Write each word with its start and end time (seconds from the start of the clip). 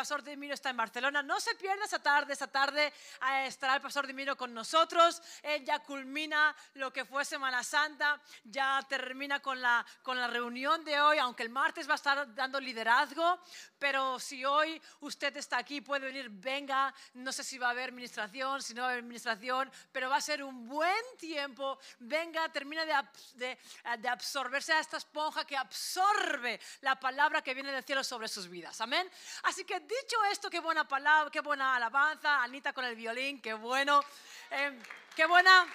Pastor 0.00 0.22
Dimiro 0.22 0.54
está 0.54 0.70
en 0.70 0.78
Barcelona. 0.78 1.22
No 1.22 1.38
se 1.40 1.54
pierda 1.56 1.84
esa 1.84 2.02
tarde, 2.02 2.32
esa 2.32 2.46
tarde 2.46 2.86
eh, 2.86 3.46
estará 3.46 3.74
el 3.74 3.82
Pastor 3.82 4.06
Dimiro 4.06 4.34
con 4.34 4.54
nosotros. 4.54 5.20
Él 5.42 5.62
ya 5.62 5.80
culmina 5.80 6.56
lo 6.72 6.90
que 6.90 7.04
fue 7.04 7.22
Semana 7.22 7.62
Santa, 7.62 8.18
ya 8.44 8.80
termina 8.88 9.40
con 9.40 9.60
la, 9.60 9.84
con 10.02 10.18
la 10.18 10.26
reunión 10.26 10.82
de 10.86 10.98
hoy, 10.98 11.18
aunque 11.18 11.42
el 11.42 11.50
martes 11.50 11.86
va 11.86 11.92
a 11.92 11.96
estar 11.96 12.34
dando 12.34 12.58
liderazgo, 12.58 13.40
pero 13.78 14.18
si 14.18 14.42
hoy 14.42 14.80
usted 15.00 15.36
está 15.36 15.58
aquí, 15.58 15.82
puede 15.82 16.06
venir, 16.06 16.30
venga, 16.30 16.94
no 17.12 17.30
sé 17.30 17.44
si 17.44 17.58
va 17.58 17.66
a 17.66 17.70
haber 17.72 17.90
administración, 17.90 18.62
si 18.62 18.72
no 18.72 18.80
va 18.80 18.88
a 18.88 18.90
haber 18.92 19.02
administración, 19.02 19.70
pero 19.92 20.08
va 20.08 20.16
a 20.16 20.20
ser 20.22 20.42
un 20.42 20.66
buen 20.66 21.04
tiempo, 21.18 21.78
venga, 21.98 22.48
termina 22.48 22.86
de, 22.86 22.94
de, 23.34 23.58
de 23.98 24.08
absorberse 24.08 24.72
a 24.72 24.80
esta 24.80 24.96
esponja 24.96 25.44
que 25.44 25.58
absorbe 25.58 26.58
la 26.80 26.98
palabra 26.98 27.42
que 27.42 27.52
viene 27.52 27.70
del 27.70 27.84
cielo 27.84 28.02
sobre 28.02 28.28
sus 28.28 28.48
vidas. 28.48 28.80
Amén. 28.80 29.06
Así 29.42 29.64
que 29.64 29.89
dicho 29.90 30.16
esto, 30.30 30.48
qué 30.48 30.60
buena 30.60 30.86
palabra, 30.86 31.30
qué 31.30 31.40
buena 31.40 31.74
alabanza. 31.74 32.42
Anita 32.42 32.72
con 32.72 32.84
el 32.84 32.94
violín, 32.94 33.40
qué 33.40 33.54
bueno. 33.54 34.02
Eh, 34.50 34.78
qué 35.16 35.26
buena. 35.26 35.66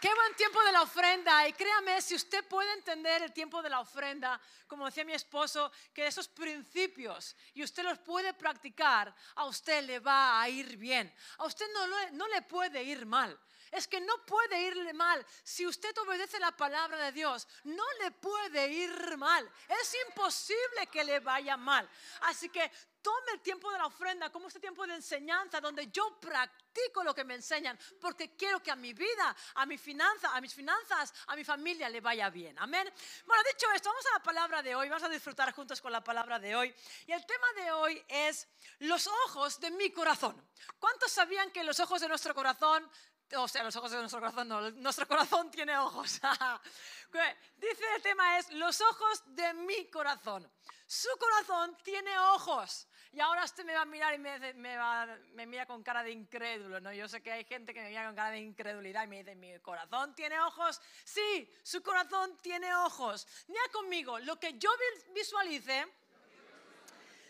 Qué 0.00 0.08
buen 0.14 0.34
tiempo 0.34 0.62
de 0.64 0.72
la 0.72 0.82
ofrenda. 0.82 1.46
Y 1.46 1.52
créame, 1.52 2.00
si 2.00 2.14
usted 2.14 2.42
puede 2.48 2.72
entender 2.72 3.22
el 3.22 3.32
tiempo 3.32 3.60
de 3.60 3.68
la 3.68 3.80
ofrenda, 3.80 4.40
como 4.66 4.86
decía 4.86 5.04
mi 5.04 5.12
esposo, 5.12 5.70
que 5.92 6.06
esos 6.06 6.26
principios 6.28 7.36
y 7.52 7.62
usted 7.62 7.82
los 7.82 7.98
puede 7.98 8.32
practicar, 8.32 9.14
a 9.34 9.44
usted 9.44 9.84
le 9.84 9.98
va 9.98 10.40
a 10.40 10.48
ir 10.48 10.78
bien. 10.78 11.14
A 11.36 11.44
usted 11.44 11.66
no, 11.74 12.10
no 12.12 12.28
le 12.28 12.40
puede 12.42 12.82
ir 12.82 13.04
mal. 13.04 13.38
Es 13.70 13.86
que 13.86 14.00
no 14.00 14.24
puede 14.24 14.62
irle 14.62 14.92
mal. 14.92 15.24
Si 15.42 15.66
usted 15.66 15.96
obedece 15.98 16.38
la 16.38 16.52
palabra 16.52 16.98
de 16.98 17.12
Dios, 17.12 17.46
no 17.64 17.84
le 18.02 18.10
puede 18.10 18.68
ir 18.68 19.16
mal. 19.16 19.50
Es 19.68 19.96
imposible 20.08 20.86
que 20.90 21.04
le 21.04 21.20
vaya 21.20 21.56
mal. 21.56 21.88
Así 22.22 22.48
que 22.48 22.70
tome 23.02 23.32
el 23.32 23.40
tiempo 23.40 23.70
de 23.70 23.78
la 23.78 23.86
ofrenda 23.86 24.30
como 24.30 24.48
este 24.48 24.60
tiempo 24.60 24.86
de 24.86 24.94
enseñanza 24.94 25.60
donde 25.60 25.88
yo 25.90 26.18
practico 26.20 27.02
lo 27.02 27.14
que 27.14 27.24
me 27.24 27.34
enseñan 27.34 27.78
porque 28.00 28.36
quiero 28.36 28.62
que 28.62 28.70
a 28.70 28.76
mi 28.76 28.92
vida, 28.92 29.34
a 29.54 29.66
mi 29.66 29.78
finanza, 29.78 30.34
a 30.34 30.40
mis 30.40 30.54
finanzas, 30.54 31.12
a 31.26 31.36
mi 31.36 31.44
familia 31.44 31.88
le 31.88 32.00
vaya 32.00 32.30
bien. 32.30 32.58
Amén. 32.58 32.92
Bueno, 33.26 33.42
dicho 33.52 33.70
esto, 33.72 33.88
vamos 33.88 34.06
a 34.06 34.18
la 34.18 34.22
palabra 34.22 34.62
de 34.62 34.74
hoy. 34.74 34.88
Vamos 34.88 35.04
a 35.04 35.08
disfrutar 35.08 35.52
juntos 35.52 35.80
con 35.80 35.92
la 35.92 36.02
palabra 36.02 36.38
de 36.38 36.54
hoy. 36.54 36.74
Y 37.06 37.12
el 37.12 37.24
tema 37.26 37.46
de 37.56 37.72
hoy 37.72 38.04
es 38.08 38.46
los 38.80 39.06
ojos 39.06 39.60
de 39.60 39.70
mi 39.70 39.90
corazón. 39.90 40.40
¿Cuántos 40.78 41.12
sabían 41.12 41.50
que 41.50 41.64
los 41.64 41.80
ojos 41.80 42.00
de 42.00 42.08
nuestro 42.08 42.34
corazón 42.34 42.88
o 43.36 43.48
sea, 43.48 43.62
los 43.62 43.76
ojos 43.76 43.90
de 43.90 43.98
nuestro 43.98 44.20
corazón, 44.20 44.82
nuestro 44.82 45.06
corazón 45.06 45.50
tiene 45.50 45.76
ojos. 45.78 46.20
Dice 47.56 47.84
el 47.96 48.02
tema 48.02 48.38
es 48.38 48.50
los 48.52 48.80
ojos 48.80 49.22
de 49.26 49.54
mi 49.54 49.86
corazón. 49.86 50.50
Su 50.86 51.08
corazón 51.18 51.76
tiene 51.82 52.18
ojos. 52.18 52.88
Y 53.12 53.20
ahora 53.20 53.44
usted 53.44 53.64
me 53.64 53.74
va 53.74 53.82
a 53.82 53.84
mirar 53.84 54.14
y 54.14 54.18
me, 54.18 54.54
me, 54.54 55.46
mira 55.46 55.66
con 55.66 55.82
cara 55.82 56.02
de 56.02 56.12
incrédulo, 56.12 56.80
¿no? 56.80 56.92
Yo 56.92 57.08
sé 57.08 57.20
que 57.20 57.32
hay 57.32 57.44
gente 57.44 57.74
que 57.74 57.80
me 57.80 57.88
mira 57.88 58.06
con 58.06 58.14
cara 58.14 58.30
de 58.30 58.38
incredulidad 58.38 59.04
y 59.04 59.08
me 59.08 59.18
dice, 59.18 59.34
¿mi 59.34 59.58
corazón 59.60 60.14
tiene 60.14 60.40
ojos? 60.40 60.80
Sí, 61.04 61.52
su 61.62 61.82
corazón 61.82 62.38
tiene 62.38 62.72
ojos. 62.74 63.26
Mira 63.48 63.62
conmigo, 63.72 64.18
lo 64.20 64.38
que 64.38 64.56
yo 64.58 64.70
visualice 65.12 65.86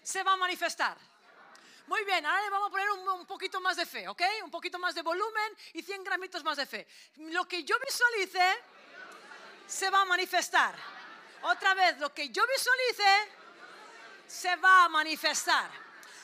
se 0.03 0.23
va 0.23 0.35
a 0.35 0.37
manifestar. 0.37 0.99
Muy 1.91 2.05
bien, 2.05 2.25
ahora 2.25 2.41
le 2.43 2.51
vamos 2.51 2.69
a 2.69 2.71
poner 2.71 2.89
un, 2.89 3.27
poquito 3.27 3.61
más 3.61 3.77
de 3.77 3.85
fe, 3.85 4.07
¿ok? 4.07 4.23
Un 4.45 4.51
poquito 4.53 4.79
más 4.79 4.95
de 4.95 5.03
volumen 5.03 5.57
y 5.73 5.83
100 5.83 6.05
gramitos 6.05 6.45
más 6.45 6.57
de 6.57 6.65
fe. 6.65 6.87
Lo 7.17 7.49
que 7.49 7.65
yo 7.65 7.75
visualice 7.85 8.63
se 9.67 9.91
va 9.91 10.03
a 10.03 10.05
manifestar. 10.05 10.77
Otra 11.43 11.75
vez, 11.75 11.99
lo 11.99 12.15
que 12.15 12.29
yo 12.29 12.47
visualice 12.47 13.33
se 14.25 14.55
va 14.55 14.85
a 14.85 14.89
manifestar. 14.89 15.69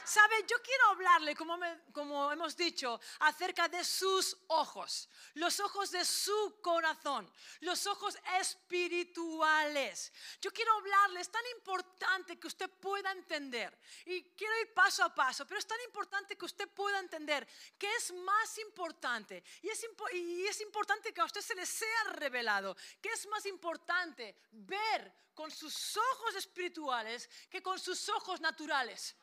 Sabe, 0.06 0.44
yo 0.46 0.62
quiero 0.62 0.86
hablarle, 0.90 1.34
como, 1.34 1.58
como, 1.92 2.30
hemos 2.30 2.56
dicho, 2.56 3.00
acerca 3.18 3.66
de 3.66 3.84
sus 3.84 4.36
ojos, 4.46 5.08
los 5.34 5.58
ojos 5.58 5.90
de 5.90 6.04
su 6.04 6.60
corazón, 6.62 7.28
los 7.62 7.88
ojos 7.88 8.16
espirituales. 8.38 10.12
Yo 10.40 10.52
quiero 10.52 10.72
hablarle, 10.74 11.20
es 11.20 11.28
tan 11.28 11.44
importante 11.56 12.38
que 12.38 12.46
usted 12.46 12.70
pueda 12.70 13.10
entender, 13.10 13.76
y 14.04 14.22
quiero 14.36 14.56
ir 14.60 14.72
paso 14.72 15.02
a 15.02 15.12
paso, 15.12 15.44
pero 15.44 15.58
es 15.58 15.66
tan 15.66 15.80
importante 15.80 16.38
que 16.38 16.44
usted 16.44 16.68
pueda 16.68 17.00
entender 17.00 17.44
que 17.76 17.92
es 17.96 18.12
más 18.12 18.58
importante, 18.58 19.42
y 19.60 19.70
es, 19.70 19.84
y 20.12 20.46
es 20.46 20.60
importante 20.60 21.12
que 21.12 21.20
a 21.20 21.24
usted 21.24 21.40
se 21.40 21.56
le 21.56 21.66
sea 21.66 22.04
revelado, 22.12 22.76
que 23.02 23.08
es 23.08 23.26
más 23.26 23.44
importante 23.46 24.36
ver 24.52 25.12
con 25.34 25.50
sus 25.50 25.96
ojos 25.96 26.36
espirituales 26.36 27.28
que 27.50 27.60
con 27.60 27.78
sus 27.80 28.08
ojos 28.08 28.40
naturales. 28.40 29.16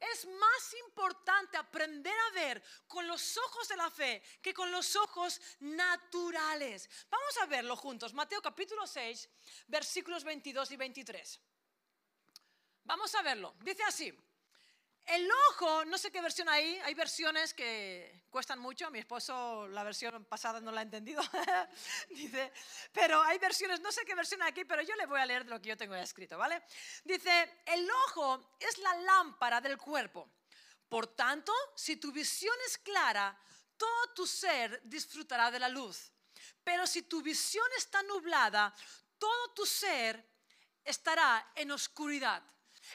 Es 0.00 0.26
más 0.26 0.74
importante 0.86 1.56
aprender 1.56 2.14
a 2.14 2.34
ver 2.34 2.62
con 2.86 3.06
los 3.06 3.36
ojos 3.36 3.68
de 3.68 3.76
la 3.76 3.90
fe 3.90 4.22
que 4.40 4.54
con 4.54 4.70
los 4.70 4.94
ojos 4.96 5.40
naturales. 5.60 6.88
Vamos 7.10 7.36
a 7.38 7.46
verlo 7.46 7.76
juntos. 7.76 8.14
Mateo 8.14 8.40
capítulo 8.40 8.86
6, 8.86 9.28
versículos 9.66 10.22
22 10.22 10.70
y 10.70 10.76
23. 10.76 11.40
Vamos 12.84 13.14
a 13.14 13.22
verlo. 13.22 13.54
Dice 13.60 13.82
así. 13.82 14.14
El 15.08 15.26
ojo, 15.50 15.86
no 15.86 15.96
sé 15.96 16.10
qué 16.10 16.20
versión 16.20 16.50
hay, 16.50 16.78
hay 16.80 16.92
versiones 16.92 17.54
que 17.54 18.26
cuestan 18.28 18.58
mucho, 18.58 18.90
mi 18.90 18.98
esposo 18.98 19.66
la 19.68 19.82
versión 19.82 20.26
pasada 20.26 20.60
no 20.60 20.70
la 20.70 20.80
ha 20.80 20.82
entendido, 20.82 21.22
dice, 22.10 22.52
pero 22.92 23.22
hay 23.22 23.38
versiones, 23.38 23.80
no 23.80 23.90
sé 23.90 24.04
qué 24.04 24.14
versión 24.14 24.42
hay 24.42 24.50
aquí, 24.50 24.66
pero 24.66 24.82
yo 24.82 24.94
le 24.96 25.06
voy 25.06 25.18
a 25.18 25.24
leer 25.24 25.46
lo 25.46 25.62
que 25.62 25.70
yo 25.70 25.78
tengo 25.78 25.94
escrito, 25.94 26.36
¿vale? 26.36 26.62
Dice, 27.04 27.62
el 27.64 27.90
ojo 27.90 28.52
es 28.60 28.76
la 28.76 28.94
lámpara 28.96 29.62
del 29.62 29.78
cuerpo, 29.78 30.30
por 30.90 31.06
tanto, 31.06 31.54
si 31.74 31.96
tu 31.96 32.12
visión 32.12 32.54
es 32.66 32.76
clara, 32.76 33.34
todo 33.78 34.12
tu 34.14 34.26
ser 34.26 34.82
disfrutará 34.84 35.50
de 35.50 35.58
la 35.58 35.70
luz, 35.70 36.12
pero 36.62 36.86
si 36.86 37.00
tu 37.00 37.22
visión 37.22 37.66
está 37.78 38.02
nublada, 38.02 38.74
todo 39.18 39.54
tu 39.54 39.64
ser 39.64 40.22
estará 40.84 41.50
en 41.54 41.70
oscuridad. 41.70 42.42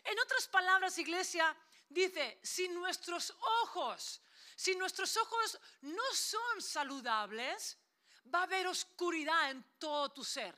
En 0.03 0.19
otras 0.19 0.47
palabras, 0.47 0.97
iglesia, 0.99 1.55
dice, 1.93 2.39
si 2.43 2.67
nuestros 2.69 3.33
ojos, 3.61 4.21
si 4.55 4.75
nuestros 4.75 5.15
ojos 5.17 5.59
no 5.81 6.13
son 6.13 6.61
saludables, 6.61 7.77
va 8.33 8.39
a 8.39 8.43
haber 8.43 8.67
oscuridad 8.67 9.51
en 9.51 9.63
todo 9.77 10.11
tu 10.11 10.23
ser. 10.23 10.55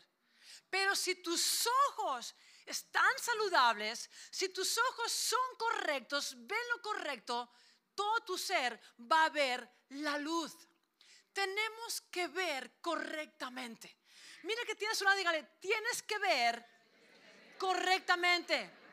Pero 0.69 0.95
si 0.95 1.15
tus 1.15 1.67
ojos 1.89 2.35
están 2.65 3.17
saludables, 3.19 4.09
si 4.31 4.49
tus 4.49 4.77
ojos 4.77 5.11
son 5.11 5.55
correctos, 5.57 6.33
ven 6.37 6.69
lo 6.75 6.81
correcto, 6.81 7.51
todo 7.93 8.21
tu 8.21 8.37
ser 8.37 8.79
va 9.11 9.25
a 9.25 9.29
ver 9.29 9.69
la 9.89 10.17
luz. 10.17 10.53
Tenemos 11.31 12.01
que 12.11 12.27
ver 12.27 12.79
correctamente. 12.81 13.97
Mira 14.43 14.63
que 14.65 14.75
tienes 14.75 15.01
una, 15.01 15.15
dígale, 15.15 15.43
tienes 15.59 16.03
que 16.03 16.17
ver 16.19 16.65
correctamente. 17.57 18.84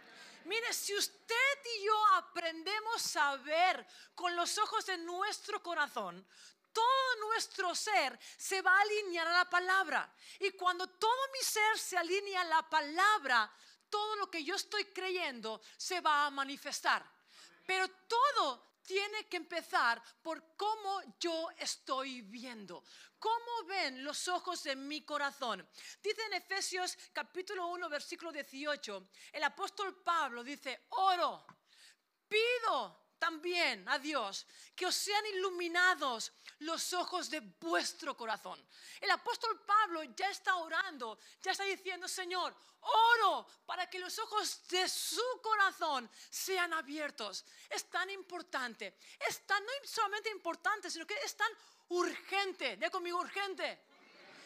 Mire, 0.45 0.73
si 0.73 0.95
usted 0.95 1.59
y 1.79 1.85
yo 1.85 2.07
aprendemos 2.15 3.17
a 3.17 3.37
ver 3.37 3.87
con 4.15 4.35
los 4.35 4.59
ojos 4.59 4.87
de 4.87 4.99
nuestro 4.99 5.63
corazón, 5.63 6.27
todo 6.73 7.17
nuestro 7.29 7.75
ser 7.75 8.19
se 8.37 8.63
va 8.63 8.77
a 8.77 8.81
alinear 8.81 9.29
a 9.29 9.39
la 9.39 9.51
palabra. 9.51 10.13
Y 10.41 10.53
cuando 10.53 10.87
todo 10.87 11.29
mi 11.33 11.45
ser 11.45 11.79
se 11.79 11.97
alinea 11.97 12.41
a 12.41 12.45
la 12.45 12.69
palabra, 12.69 13.51
todo 13.89 14.17
lo 14.17 14.31
que 14.31 14.43
yo 14.43 14.55
estoy 14.55 14.87
creyendo 14.87 15.61
se 15.77 16.01
va 16.01 16.27
a 16.27 16.31
manifestar. 16.31 17.05
Pero 17.67 17.89
todo 18.09 18.72
tiene 18.83 19.29
que 19.29 19.37
empezar 19.37 20.03
por 20.23 20.57
cómo 20.57 21.01
yo 21.19 21.49
estoy 21.59 22.23
viendo. 22.23 22.85
¿Cómo 23.19 23.65
ven 23.67 24.05
los 24.05 24.27
ojos 24.29 24.63
de 24.65 24.77
mi 24.77 25.05
corazón? 25.05 25.67
Dice 26.03 26.23
en 26.27 26.35
Efesios 26.35 26.99
capítulo 27.13 27.69
1, 27.69 27.89
versículo 27.89 28.33
18, 28.33 29.09
el 29.33 29.45
apóstol 29.45 30.03
Pablo 30.03 30.43
dice, 30.43 30.87
oro, 30.91 31.47
pido 32.29 33.02
también 33.23 33.89
a 33.89 34.01
Dios 34.01 34.45
que 34.75 34.85
os 34.85 34.97
sean 34.97 35.25
iluminados 35.27 36.33
los 36.59 36.93
ojos 36.93 37.31
de 37.31 37.39
vuestro 37.39 38.17
corazón. 38.17 38.59
El 39.01 39.13
apóstol 39.13 39.61
Pablo 39.65 40.03
ya 40.03 40.29
está 40.29 40.57
orando, 40.57 41.17
ya 41.41 41.53
está 41.53 41.63
diciendo, 41.63 42.09
Señor, 42.09 42.53
oro 42.81 43.47
para 43.65 43.89
que 43.89 44.01
los 44.01 44.19
ojos 44.19 44.67
de 44.67 44.89
su 44.89 45.23
corazón 45.41 46.11
sean 46.31 46.73
abiertos. 46.73 47.45
Es 47.71 47.89
tan 47.89 48.11
importante, 48.11 48.99
es 49.21 49.47
tan 49.47 49.65
no 49.65 49.73
solamente 49.85 50.29
importante, 50.31 50.91
sino 50.91 51.07
que 51.07 51.15
es 51.25 51.37
tan 51.37 51.53
urgente, 51.91 52.77
de 52.77 52.91
conmigo 52.91 53.21
urgente. 53.21 53.85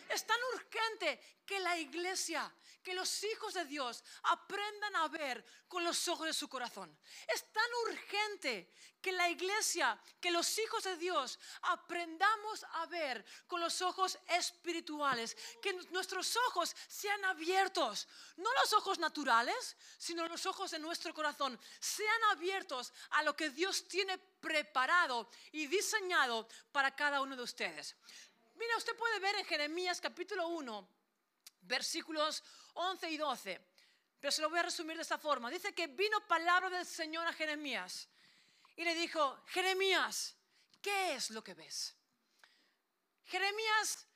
Es 0.09 0.27
tan 0.27 0.39
urgente 0.55 1.21
que 1.45 1.61
la 1.61 1.79
iglesia, 1.79 2.53
que 2.83 2.95
los 2.95 3.23
hijos 3.25 3.55
de 3.55 3.65
Dios 3.65 4.03
aprendan 4.25 4.97
a 4.97 5.09
ver 5.09 5.45
con 5.69 5.85
los 5.85 6.09
ojos 6.09 6.27
de 6.27 6.33
su 6.33 6.49
corazón. 6.49 6.97
Es 7.27 7.53
tan 7.53 7.71
urgente 7.89 8.73
que 9.01 9.13
la 9.13 9.29
iglesia, 9.29 10.01
que 10.21 10.33
los 10.33 10.59
hijos 10.59 10.83
de 10.83 10.97
Dios 10.97 11.39
aprendamos 11.63 12.65
a 12.73 12.87
ver 12.87 13.25
con 13.47 13.61
los 13.61 13.81
ojos 13.83 14.19
espirituales, 14.27 15.37
que 15.63 15.73
nuestros 15.91 16.37
ojos 16.49 16.75
sean 16.89 17.25
abiertos, 17.25 18.09
no 18.37 18.53
los 18.55 18.73
ojos 18.73 18.99
naturales, 18.99 19.77
sino 19.97 20.27
los 20.27 20.45
ojos 20.47 20.73
de 20.73 20.81
nuestro 20.81 21.15
corazón, 21.15 21.59
sean 21.79 22.25
abiertos 22.33 22.93
a 23.11 23.23
lo 23.23 23.37
que 23.37 23.51
Dios 23.51 23.87
tiene 23.87 24.19
preparado 24.19 25.31
y 25.53 25.67
diseñado 25.69 26.49
para 26.73 26.95
cada 26.95 27.21
uno 27.21 27.37
de 27.37 27.43
ustedes. 27.43 27.97
Mira, 28.57 28.77
usted 28.77 28.97
puede 28.97 29.19
ver 29.21 29.37
en 29.37 29.45
Jeremías 29.45 30.01
capítulo 30.01 30.49
1, 30.49 30.89
versículos 31.63 32.43
11 32.75 33.11
y 33.11 33.17
12. 33.17 33.61
Pero 34.19 34.33
se 34.33 34.41
lo 34.41 34.49
voy 34.49 34.59
a 34.59 34.63
resumir 34.63 34.97
de 34.97 35.03
esta 35.03 35.19
forma. 35.19 35.51
Dice 35.51 35.75
que 35.75 35.87
vino 35.89 36.27
palabra 36.27 36.71
del 36.71 36.87
Señor 36.87 37.27
a 37.27 37.33
Jeremías 37.33 38.09
y 38.75 38.85
le 38.85 38.95
dijo, 38.95 39.43
Jeremías, 39.47 40.35
¿qué 40.81 41.15
es 41.15 41.31
lo 41.31 41.45
que 41.45 41.55
ves? 41.55 41.95
Jeremías 43.25 44.07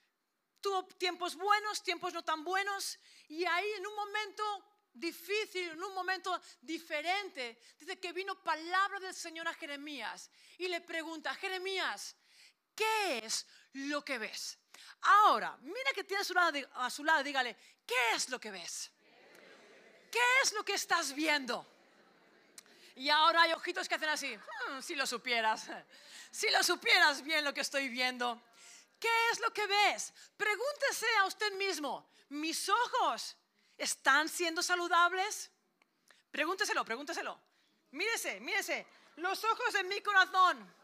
tuvo 0.61 0.87
tiempos 0.87 1.37
buenos, 1.37 1.83
tiempos 1.83 2.13
no 2.15 2.23
tan 2.23 2.45
buenos, 2.45 2.99
y 3.29 3.45
ahí 3.45 3.71
en 3.73 3.87
un 3.87 3.95
momento 3.95 4.65
difícil, 4.93 5.71
en 5.71 5.83
un 5.83 5.95
momento 5.95 6.41
diferente, 6.61 7.59
dice 7.79 7.99
que 7.99 8.13
vino 8.13 8.43
palabra 8.43 9.01
del 9.01 9.15
Señor 9.15 9.49
a 9.49 9.55
Jeremías 9.55 10.31
y 10.59 10.69
le 10.69 10.81
pregunta, 10.81 11.35
Jeremías, 11.35 12.17
¿qué 12.75 13.19
es 13.19 13.47
lo 13.73 14.05
que 14.05 14.19
ves? 14.19 14.59
Ahora, 15.03 15.57
mira 15.63 15.93
que 15.95 16.05
tiene 16.05 16.23
a 16.75 16.91
su 16.91 17.05
lado, 17.05 17.23
dígale, 17.23 17.57
¿qué 17.87 18.13
es 18.15 18.29
lo 18.29 18.39
que 18.39 18.51
ves? 18.51 18.91
¿Qué 20.11 20.19
es 20.43 20.53
lo 20.53 20.65
que 20.65 20.75
estás 20.75 21.15
viendo? 21.15 21.67
Y 22.97 23.09
ahora 23.09 23.43
hay 23.43 23.53
ojitos 23.53 23.89
que 23.89 23.95
hacen 23.95 24.09
así, 24.09 24.37
hmm, 24.37 24.81
si 24.83 24.95
lo 24.95 25.07
supieras, 25.07 25.69
si 26.31 26.51
lo 26.51 26.63
supieras 26.63 27.23
bien 27.23 27.45
lo 27.45 27.55
que 27.55 27.61
estoy 27.61 27.89
viendo. 27.89 28.43
¿Qué 28.99 29.31
es 29.33 29.41
lo 29.41 29.51
que 29.53 29.67
ves? 29.67 30.13
Pregúntese 30.37 31.07
a 31.21 31.25
usted 31.25 31.53
mismo, 31.55 32.11
¿mis 32.29 32.69
ojos 32.69 33.37
están 33.79 34.29
siendo 34.29 34.63
saludables? 34.63 35.51
Pregúnteselo, 36.31 36.85
pregúnteselo. 36.85 37.41
Mírese, 37.93 38.39
mírese, 38.41 38.87
los 39.17 39.43
ojos 39.45 39.73
de 39.73 39.85
mi 39.85 40.01
corazón 40.03 40.75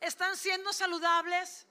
están 0.00 0.36
siendo 0.36 0.72
saludables. 0.72 1.66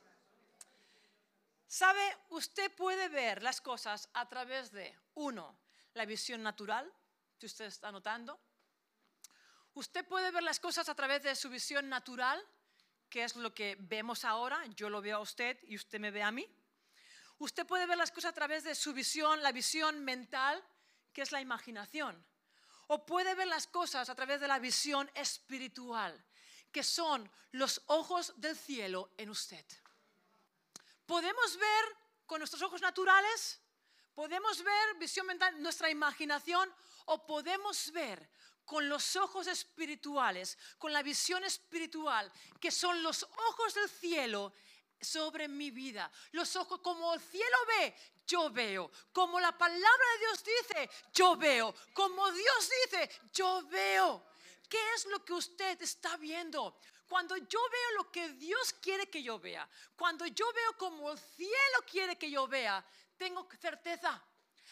¿Sabe? 1.67 2.17
Usted 2.29 2.71
puede 2.75 3.09
ver 3.09 3.41
las 3.41 3.61
cosas 3.61 4.09
a 4.13 4.27
través 4.27 4.71
de, 4.71 4.97
uno, 5.15 5.57
la 5.93 6.05
visión 6.05 6.43
natural, 6.43 6.91
si 7.37 7.45
usted 7.45 7.65
está 7.65 7.91
notando. 7.91 8.39
Usted 9.73 10.05
puede 10.05 10.31
ver 10.31 10.43
las 10.43 10.59
cosas 10.59 10.87
a 10.87 10.95
través 10.95 11.23
de 11.23 11.35
su 11.35 11.49
visión 11.49 11.89
natural, 11.89 12.41
que 13.09 13.23
es 13.23 13.35
lo 13.35 13.53
que 13.53 13.75
vemos 13.79 14.23
ahora, 14.23 14.65
yo 14.75 14.89
lo 14.89 15.01
veo 15.01 15.17
a 15.17 15.21
usted 15.21 15.59
y 15.63 15.75
usted 15.75 15.99
me 15.99 16.11
ve 16.11 16.23
a 16.23 16.31
mí. 16.31 16.47
Usted 17.37 17.65
puede 17.65 17.85
ver 17.85 17.97
las 17.97 18.11
cosas 18.11 18.31
a 18.31 18.35
través 18.35 18.63
de 18.63 18.75
su 18.75 18.93
visión, 18.93 19.43
la 19.43 19.51
visión 19.51 20.03
mental, 20.03 20.63
que 21.11 21.21
es 21.21 21.31
la 21.31 21.41
imaginación. 21.41 22.25
O 22.87 23.05
puede 23.05 23.35
ver 23.35 23.47
las 23.47 23.67
cosas 23.67 24.09
a 24.09 24.15
través 24.15 24.39
de 24.39 24.47
la 24.47 24.59
visión 24.59 25.09
espiritual, 25.15 26.23
que 26.71 26.83
son 26.83 27.29
los 27.51 27.81
ojos 27.87 28.33
del 28.37 28.55
cielo 28.55 29.11
en 29.17 29.29
usted. 29.29 29.65
Podemos 31.05 31.57
ver 31.57 31.97
con 32.25 32.39
nuestros 32.39 32.61
ojos 32.61 32.81
naturales, 32.81 33.59
podemos 34.13 34.63
ver 34.63 34.95
visión 34.95 35.27
mental, 35.27 35.61
nuestra 35.61 35.89
imaginación, 35.89 36.73
o 37.05 37.25
podemos 37.25 37.91
ver 37.91 38.29
con 38.65 38.89
los 38.89 39.15
ojos 39.15 39.47
espirituales, 39.47 40.57
con 40.77 40.91
la 40.91 41.03
visión 41.03 41.43
espiritual, 41.43 42.31
que 42.59 42.71
son 42.71 43.03
los 43.03 43.23
ojos 43.49 43.75
del 43.75 43.89
cielo 43.89 44.53
sobre 44.99 45.47
mi 45.47 45.69
vida. 45.69 46.11
Los 46.31 46.55
ojos, 46.55 46.79
como 46.81 47.13
el 47.13 47.21
cielo 47.21 47.57
ve, 47.67 47.95
yo 48.25 48.49
veo. 48.49 48.91
Como 49.13 49.39
la 49.39 49.55
palabra 49.55 50.05
de 50.13 50.19
Dios 50.19 50.43
dice, 50.43 50.89
yo 51.13 51.35
veo. 51.35 51.75
Como 51.93 52.31
Dios 52.31 52.69
dice, 52.83 53.09
yo 53.31 53.63
veo. 53.67 54.25
¿Qué 54.95 54.99
es 54.99 55.07
lo 55.07 55.25
que 55.25 55.33
usted 55.33 55.81
está 55.81 56.15
viendo? 56.15 56.77
Cuando 57.09 57.35
yo 57.35 57.59
veo 57.69 57.91
lo 57.97 58.09
que 58.13 58.29
Dios 58.29 58.71
quiere 58.81 59.09
que 59.09 59.21
yo 59.21 59.37
vea, 59.37 59.69
cuando 59.93 60.25
yo 60.25 60.45
veo 60.53 60.77
como 60.77 61.11
el 61.11 61.19
cielo 61.19 61.79
quiere 61.85 62.17
que 62.17 62.31
yo 62.31 62.47
vea, 62.47 62.81
tengo 63.17 63.45
certeza. 63.59 64.23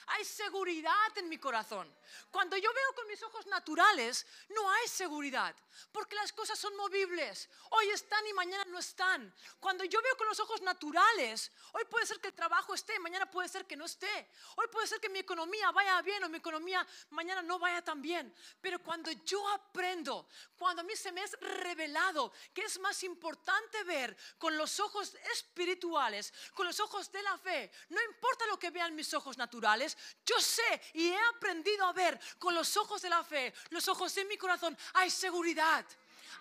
Hay 0.07 0.25
seguridad 0.25 1.17
en 1.17 1.29
mi 1.29 1.37
corazón. 1.37 1.91
Cuando 2.31 2.57
yo 2.57 2.71
veo 2.73 2.95
con 2.95 3.07
mis 3.07 3.21
ojos 3.23 3.45
naturales, 3.47 4.25
no 4.49 4.69
hay 4.71 4.87
seguridad, 4.87 5.55
porque 5.91 6.15
las 6.15 6.31
cosas 6.33 6.59
son 6.59 6.75
movibles. 6.75 7.49
Hoy 7.71 7.89
están 7.89 8.25
y 8.27 8.33
mañana 8.33 8.65
no 8.65 8.79
están. 8.79 9.33
Cuando 9.59 9.83
yo 9.85 10.01
veo 10.01 10.17
con 10.17 10.27
los 10.27 10.39
ojos 10.39 10.61
naturales, 10.61 11.51
hoy 11.71 11.85
puede 11.85 12.05
ser 12.05 12.19
que 12.19 12.27
el 12.27 12.33
trabajo 12.33 12.73
esté, 12.73 12.99
mañana 12.99 13.29
puede 13.29 13.49
ser 13.49 13.65
que 13.65 13.75
no 13.75 13.85
esté. 13.85 14.29
Hoy 14.55 14.67
puede 14.67 14.87
ser 14.87 14.99
que 14.99 15.09
mi 15.09 15.19
economía 15.19 15.71
vaya 15.71 16.01
bien 16.01 16.23
o 16.23 16.29
mi 16.29 16.37
economía 16.37 16.85
mañana 17.09 17.41
no 17.41 17.59
vaya 17.59 17.81
tan 17.81 18.01
bien. 18.01 18.33
Pero 18.61 18.79
cuando 18.83 19.11
yo 19.11 19.47
aprendo, 19.49 20.27
cuando 20.57 20.81
a 20.81 20.85
mí 20.85 20.95
se 20.95 21.11
me 21.11 21.23
es 21.23 21.39
revelado 21.39 22.31
que 22.53 22.63
es 22.63 22.79
más 22.79 23.03
importante 23.03 23.83
ver 23.83 24.15
con 24.37 24.57
los 24.57 24.79
ojos 24.79 25.15
espirituales, 25.31 26.33
con 26.53 26.65
los 26.65 26.79
ojos 26.79 27.11
de 27.11 27.21
la 27.23 27.37
fe, 27.37 27.71
no 27.89 28.01
importa 28.01 28.45
lo 28.47 28.59
que 28.59 28.69
vean 28.69 28.95
mis 28.95 29.13
ojos 29.13 29.37
naturales, 29.37 29.92
yo 30.25 30.39
sé 30.39 30.81
y 30.93 31.09
he 31.09 31.19
aprendido 31.35 31.85
a 31.85 31.93
ver 31.93 32.19
con 32.39 32.53
los 32.53 32.75
ojos 32.77 33.01
de 33.01 33.09
la 33.09 33.23
fe, 33.23 33.53
los 33.69 33.87
ojos 33.87 34.13
de 34.15 34.25
mi 34.25 34.37
corazón, 34.37 34.77
hay 34.93 35.09
seguridad. 35.09 35.85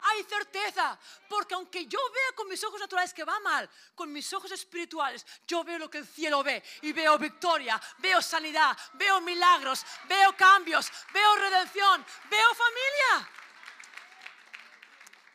Hay 0.04 0.24
certeza, 0.24 0.98
porque 1.28 1.54
aunque 1.54 1.86
yo 1.86 1.98
vea 2.12 2.32
con 2.34 2.48
mis 2.48 2.62
ojos 2.64 2.80
naturales 2.80 3.14
que 3.14 3.24
va 3.24 3.38
mal, 3.38 3.70
con 3.94 4.12
mis 4.12 4.32
ojos 4.32 4.50
espirituales, 4.50 5.24
yo 5.46 5.62
veo 5.62 5.78
lo 5.78 5.88
que 5.88 5.98
el 5.98 6.06
cielo 6.06 6.42
ve 6.42 6.62
y 6.80 6.92
veo 6.92 7.16
victoria, 7.18 7.80
veo 7.98 8.20
sanidad, 8.20 8.76
veo 8.94 9.20
milagros, 9.20 9.84
veo 10.08 10.36
cambios, 10.36 10.90
veo 11.12 11.36
redención, 11.36 12.04
veo 12.28 12.54
familia. 12.54 13.30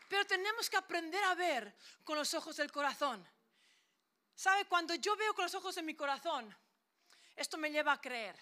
Pero 0.10 0.26
tenemos 0.26 0.70
que 0.70 0.78
aprender 0.78 1.24
a 1.24 1.36
ver 1.36 1.74
con 2.04 2.18
los 2.18 2.34
ojos 2.34 2.58
del 2.58 2.72
corazón. 2.72 3.26
¿Sabe? 4.36 4.66
Cuando 4.66 4.96
yo 4.96 5.16
veo 5.16 5.34
con 5.34 5.44
los 5.44 5.56
ojos 5.56 5.76
de 5.76 5.82
mi 5.82 5.96
corazón, 5.96 6.56
esto 7.38 7.58
me 7.58 7.72
lleva 7.72 7.94
a 7.94 8.02
creer. 8.02 8.36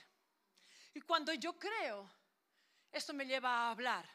Y 0.94 1.02
cuando 1.02 1.34
yo 1.34 1.60
creo, 1.60 2.10
esto 2.92 3.14
me 3.14 3.26
lleva 3.26 3.50
a 3.50 3.72
hablar. 3.72 4.10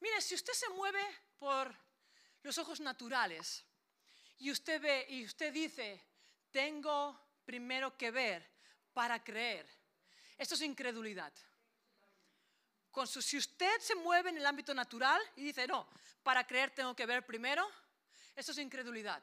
Mire, 0.00 0.20
si 0.22 0.34
usted 0.34 0.52
se 0.52 0.68
mueve 0.70 1.04
por 1.38 1.74
los 2.42 2.56
ojos 2.58 2.80
naturales 2.80 3.64
y 4.38 4.50
usted 4.50 4.80
ve 4.80 5.06
y 5.08 5.24
usted 5.24 5.52
dice, 5.52 6.00
tengo 6.50 7.20
primero 7.44 7.96
que 7.96 8.12
ver 8.12 8.48
para 8.92 9.22
creer, 9.22 9.68
esto 10.38 10.54
es 10.54 10.62
incredulidad. 10.62 11.32
Con 12.92 13.08
si 13.08 13.36
usted 13.36 13.80
se 13.80 13.96
mueve 13.96 14.30
en 14.30 14.36
el 14.36 14.46
ámbito 14.46 14.72
natural 14.72 15.20
y 15.34 15.42
dice, 15.42 15.66
no, 15.66 15.88
para 16.22 16.46
creer 16.46 16.70
tengo 16.70 16.94
que 16.94 17.06
ver 17.06 17.26
primero, 17.26 17.68
esto 18.36 18.52
es 18.52 18.58
incredulidad. 18.58 19.22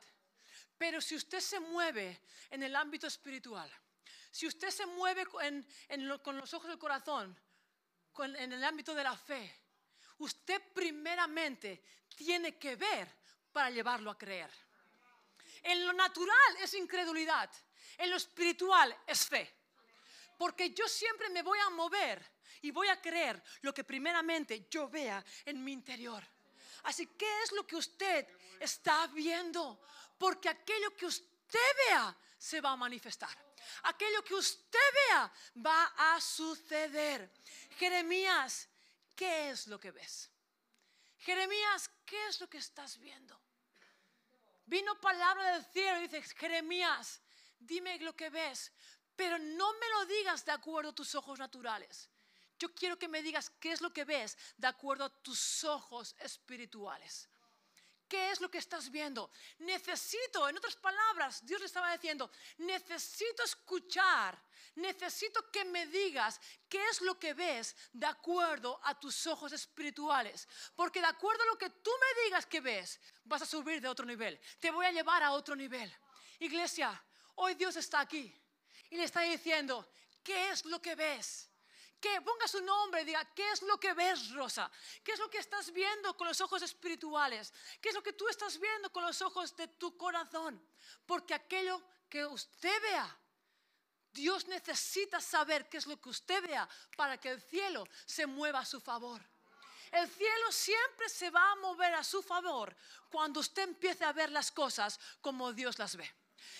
Pero 0.77 0.99
si 0.99 1.15
usted 1.15 1.39
se 1.39 1.59
mueve 1.59 2.21
en 2.49 2.63
el 2.63 2.75
ámbito 2.75 3.07
espiritual, 3.07 3.71
si 4.31 4.47
usted 4.47 4.69
se 4.69 4.85
mueve 4.85 5.25
con 5.25 6.37
los 6.37 6.53
ojos 6.53 6.69
del 6.69 6.79
corazón, 6.79 7.37
en 8.17 8.53
el 8.53 8.63
ámbito 8.63 8.95
de 8.95 9.03
la 9.03 9.15
fe, 9.15 9.59
usted 10.19 10.61
primeramente 10.73 11.83
tiene 12.15 12.57
que 12.57 12.75
ver 12.75 13.07
para 13.51 13.69
llevarlo 13.69 14.09
a 14.09 14.17
creer. 14.17 14.49
En 15.63 15.85
lo 15.85 15.93
natural 15.93 16.57
es 16.61 16.73
incredulidad, 16.73 17.49
en 17.97 18.09
lo 18.09 18.15
espiritual 18.15 18.95
es 19.05 19.27
fe. 19.27 19.53
Porque 20.37 20.71
yo 20.71 20.87
siempre 20.87 21.29
me 21.29 21.43
voy 21.43 21.59
a 21.59 21.69
mover 21.69 22.25
y 22.61 22.71
voy 22.71 22.87
a 22.87 23.01
creer 23.01 23.41
lo 23.61 23.73
que 23.73 23.83
primeramente 23.83 24.67
yo 24.69 24.87
vea 24.87 25.23
en 25.45 25.63
mi 25.63 25.73
interior. 25.73 26.23
Así, 26.83 27.07
¿qué 27.17 27.43
es 27.43 27.51
lo 27.51 27.67
que 27.67 27.75
usted 27.75 28.27
está 28.59 29.07
viendo? 29.07 29.81
Porque 30.17 30.49
aquello 30.49 30.95
que 30.95 31.05
usted 31.05 31.59
vea 31.87 32.17
se 32.37 32.61
va 32.61 32.71
a 32.71 32.75
manifestar 32.75 33.50
aquello 33.83 34.23
que 34.23 34.35
usted 34.35 34.79
vea 35.07 35.31
va 35.65 35.85
a 36.13 36.21
suceder. 36.21 37.31
Jeremías, 37.77 38.67
¿qué 39.15 39.49
es 39.49 39.67
lo 39.67 39.79
que 39.79 39.91
ves? 39.91 40.29
Jeremías, 41.19 41.89
¿qué 42.05 42.27
es 42.27 42.39
lo 42.39 42.49
que 42.49 42.57
estás 42.57 42.97
viendo? 42.97 43.39
Vino 44.65 44.99
palabra 44.99 45.53
del 45.53 45.65
cielo 45.65 45.99
y 45.99 46.07
dice, 46.07 46.21
Jeremías, 46.35 47.21
dime 47.59 47.99
lo 47.99 48.15
que 48.15 48.29
ves, 48.29 48.71
pero 49.15 49.37
no 49.37 49.73
me 49.73 49.89
lo 49.89 50.05
digas 50.05 50.45
de 50.45 50.51
acuerdo 50.51 50.91
a 50.91 50.95
tus 50.95 51.13
ojos 51.15 51.37
naturales. 51.37 52.09
Yo 52.57 52.73
quiero 52.73 52.97
que 52.97 53.07
me 53.07 53.21
digas 53.21 53.49
qué 53.59 53.71
es 53.71 53.81
lo 53.81 53.91
que 53.91 54.05
ves 54.05 54.37
de 54.57 54.67
acuerdo 54.67 55.05
a 55.05 55.09
tus 55.09 55.63
ojos 55.63 56.15
espirituales. 56.19 57.27
¿Qué 58.11 58.29
es 58.29 58.41
lo 58.41 58.51
que 58.51 58.57
estás 58.57 58.91
viendo? 58.91 59.31
Necesito, 59.59 60.49
en 60.49 60.57
otras 60.57 60.75
palabras, 60.75 61.45
Dios 61.45 61.61
le 61.61 61.67
estaba 61.67 61.93
diciendo, 61.93 62.29
necesito 62.57 63.41
escuchar, 63.41 64.37
necesito 64.75 65.49
que 65.49 65.63
me 65.63 65.85
digas 65.85 66.41
qué 66.67 66.85
es 66.89 66.99
lo 66.99 67.17
que 67.17 67.33
ves 67.33 67.73
de 67.93 68.05
acuerdo 68.05 68.77
a 68.83 68.99
tus 68.99 69.27
ojos 69.27 69.53
espirituales. 69.53 70.45
Porque 70.75 70.99
de 70.99 71.05
acuerdo 71.05 71.41
a 71.43 71.45
lo 71.45 71.57
que 71.57 71.69
tú 71.69 71.91
me 72.01 72.23
digas 72.25 72.45
que 72.45 72.59
ves, 72.59 72.99
vas 73.23 73.43
a 73.43 73.45
subir 73.45 73.79
de 73.79 73.87
otro 73.87 74.05
nivel. 74.05 74.37
Te 74.59 74.71
voy 74.71 74.85
a 74.85 74.91
llevar 74.91 75.23
a 75.23 75.31
otro 75.31 75.55
nivel. 75.55 75.89
Iglesia, 76.39 77.01
hoy 77.35 77.55
Dios 77.55 77.77
está 77.77 78.01
aquí 78.01 78.37
y 78.89 78.97
le 78.97 79.05
está 79.05 79.21
diciendo, 79.21 79.89
¿qué 80.21 80.49
es 80.49 80.65
lo 80.65 80.81
que 80.81 80.95
ves? 80.95 81.49
Que 82.01 82.19
ponga 82.21 82.47
su 82.47 82.61
nombre 82.61 83.05
diga, 83.05 83.23
¿qué 83.33 83.51
es 83.51 83.61
lo 83.61 83.79
que 83.79 83.93
ves, 83.93 84.31
Rosa? 84.31 84.69
¿Qué 85.03 85.11
es 85.13 85.19
lo 85.19 85.29
que 85.29 85.37
estás 85.37 85.71
viendo 85.71 86.17
con 86.17 86.27
los 86.27 86.41
ojos 86.41 86.61
espirituales? 86.63 87.53
¿Qué 87.79 87.89
es 87.89 87.95
lo 87.95 88.03
que 88.03 88.13
tú 88.13 88.27
estás 88.27 88.59
viendo 88.59 88.91
con 88.91 89.03
los 89.03 89.21
ojos 89.21 89.55
de 89.55 89.67
tu 89.67 89.95
corazón? 89.95 90.61
Porque 91.05 91.33
aquello 91.33 91.81
que 92.09 92.25
usted 92.25 92.81
vea, 92.81 93.17
Dios 94.11 94.47
necesita 94.47 95.21
saber 95.21 95.69
qué 95.69 95.77
es 95.77 95.87
lo 95.87 96.01
que 96.01 96.09
usted 96.09 96.43
vea 96.43 96.67
para 96.97 97.17
que 97.17 97.29
el 97.29 97.41
cielo 97.41 97.87
se 98.05 98.25
mueva 98.25 98.59
a 98.59 98.65
su 98.65 98.81
favor. 98.81 99.21
El 99.91 100.09
cielo 100.09 100.51
siempre 100.51 101.07
se 101.09 101.29
va 101.29 101.51
a 101.51 101.55
mover 101.57 101.93
a 101.93 102.03
su 102.03 102.23
favor 102.23 102.75
cuando 103.09 103.41
usted 103.41 103.63
empiece 103.63 104.03
a 104.05 104.13
ver 104.13 104.31
las 104.31 104.51
cosas 104.51 104.99
como 105.21 105.53
Dios 105.53 105.77
las 105.79 105.95
ve. 105.95 106.09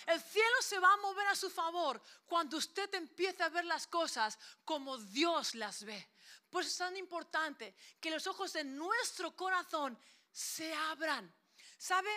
El 0.05 0.21
cielo 0.21 0.61
se 0.61 0.79
va 0.79 0.93
a 0.93 0.97
mover 0.97 1.27
a 1.27 1.35
su 1.35 1.49
favor 1.49 2.01
cuando 2.25 2.57
usted 2.57 2.93
empiece 2.93 3.43
a 3.43 3.49
ver 3.49 3.65
las 3.65 3.87
cosas 3.87 4.37
como 4.65 4.97
Dios 4.97 5.55
las 5.55 5.83
ve. 5.83 6.09
Por 6.49 6.61
eso 6.63 6.71
es 6.71 6.77
tan 6.77 6.97
importante 6.97 7.75
que 7.99 8.11
los 8.11 8.27
ojos 8.27 8.53
de 8.53 8.63
nuestro 8.63 9.35
corazón 9.35 9.97
se 10.31 10.73
abran. 10.73 11.33
¿Sabe 11.77 12.09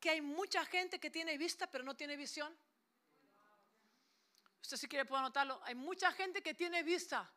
que 0.00 0.10
hay 0.10 0.20
mucha 0.20 0.64
gente 0.64 0.98
que 0.98 1.10
tiene 1.10 1.38
vista 1.38 1.70
pero 1.70 1.84
no 1.84 1.94
tiene 1.96 2.16
visión? 2.16 2.56
Usted 4.62 4.76
si 4.76 4.88
quiere 4.88 5.04
puede 5.04 5.20
anotarlo. 5.20 5.60
Hay 5.64 5.74
mucha 5.74 6.12
gente 6.12 6.42
que 6.42 6.54
tiene 6.54 6.82
vista 6.82 7.30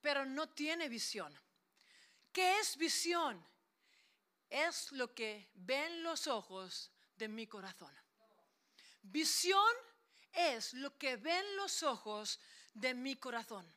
pero 0.00 0.24
no 0.24 0.48
tiene 0.48 0.88
visión. 0.88 1.32
¿Qué 2.32 2.58
es 2.58 2.76
visión? 2.76 3.42
Es 4.50 4.92
lo 4.92 5.14
que 5.14 5.50
ven 5.54 6.02
los 6.02 6.26
ojos 6.26 6.90
de 7.16 7.28
mi 7.28 7.46
corazón. 7.46 8.01
Visión 9.02 9.74
es 10.32 10.74
lo 10.74 10.96
que 10.96 11.16
ven 11.16 11.56
los 11.56 11.82
ojos 11.82 12.40
de 12.72 12.94
mi 12.94 13.16
corazón. 13.16 13.70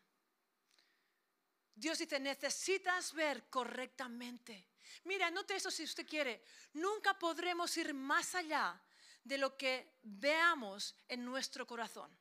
Dios 1.76 1.98
dice, 1.98 2.20
necesitas 2.20 3.14
ver 3.14 3.50
correctamente. 3.50 4.70
Mira, 5.04 5.30
note 5.30 5.56
eso 5.56 5.70
si 5.70 5.84
usted 5.84 6.08
quiere. 6.08 6.44
Nunca 6.74 7.18
podremos 7.20 7.76
ir 7.76 7.94
más 7.94 8.34
allá 8.36 8.82
de 9.24 9.38
lo 9.38 9.58
que 9.58 9.98
veamos 10.04 10.96
en 11.08 11.26
nuestro 11.26 11.68
corazón. 11.68 12.16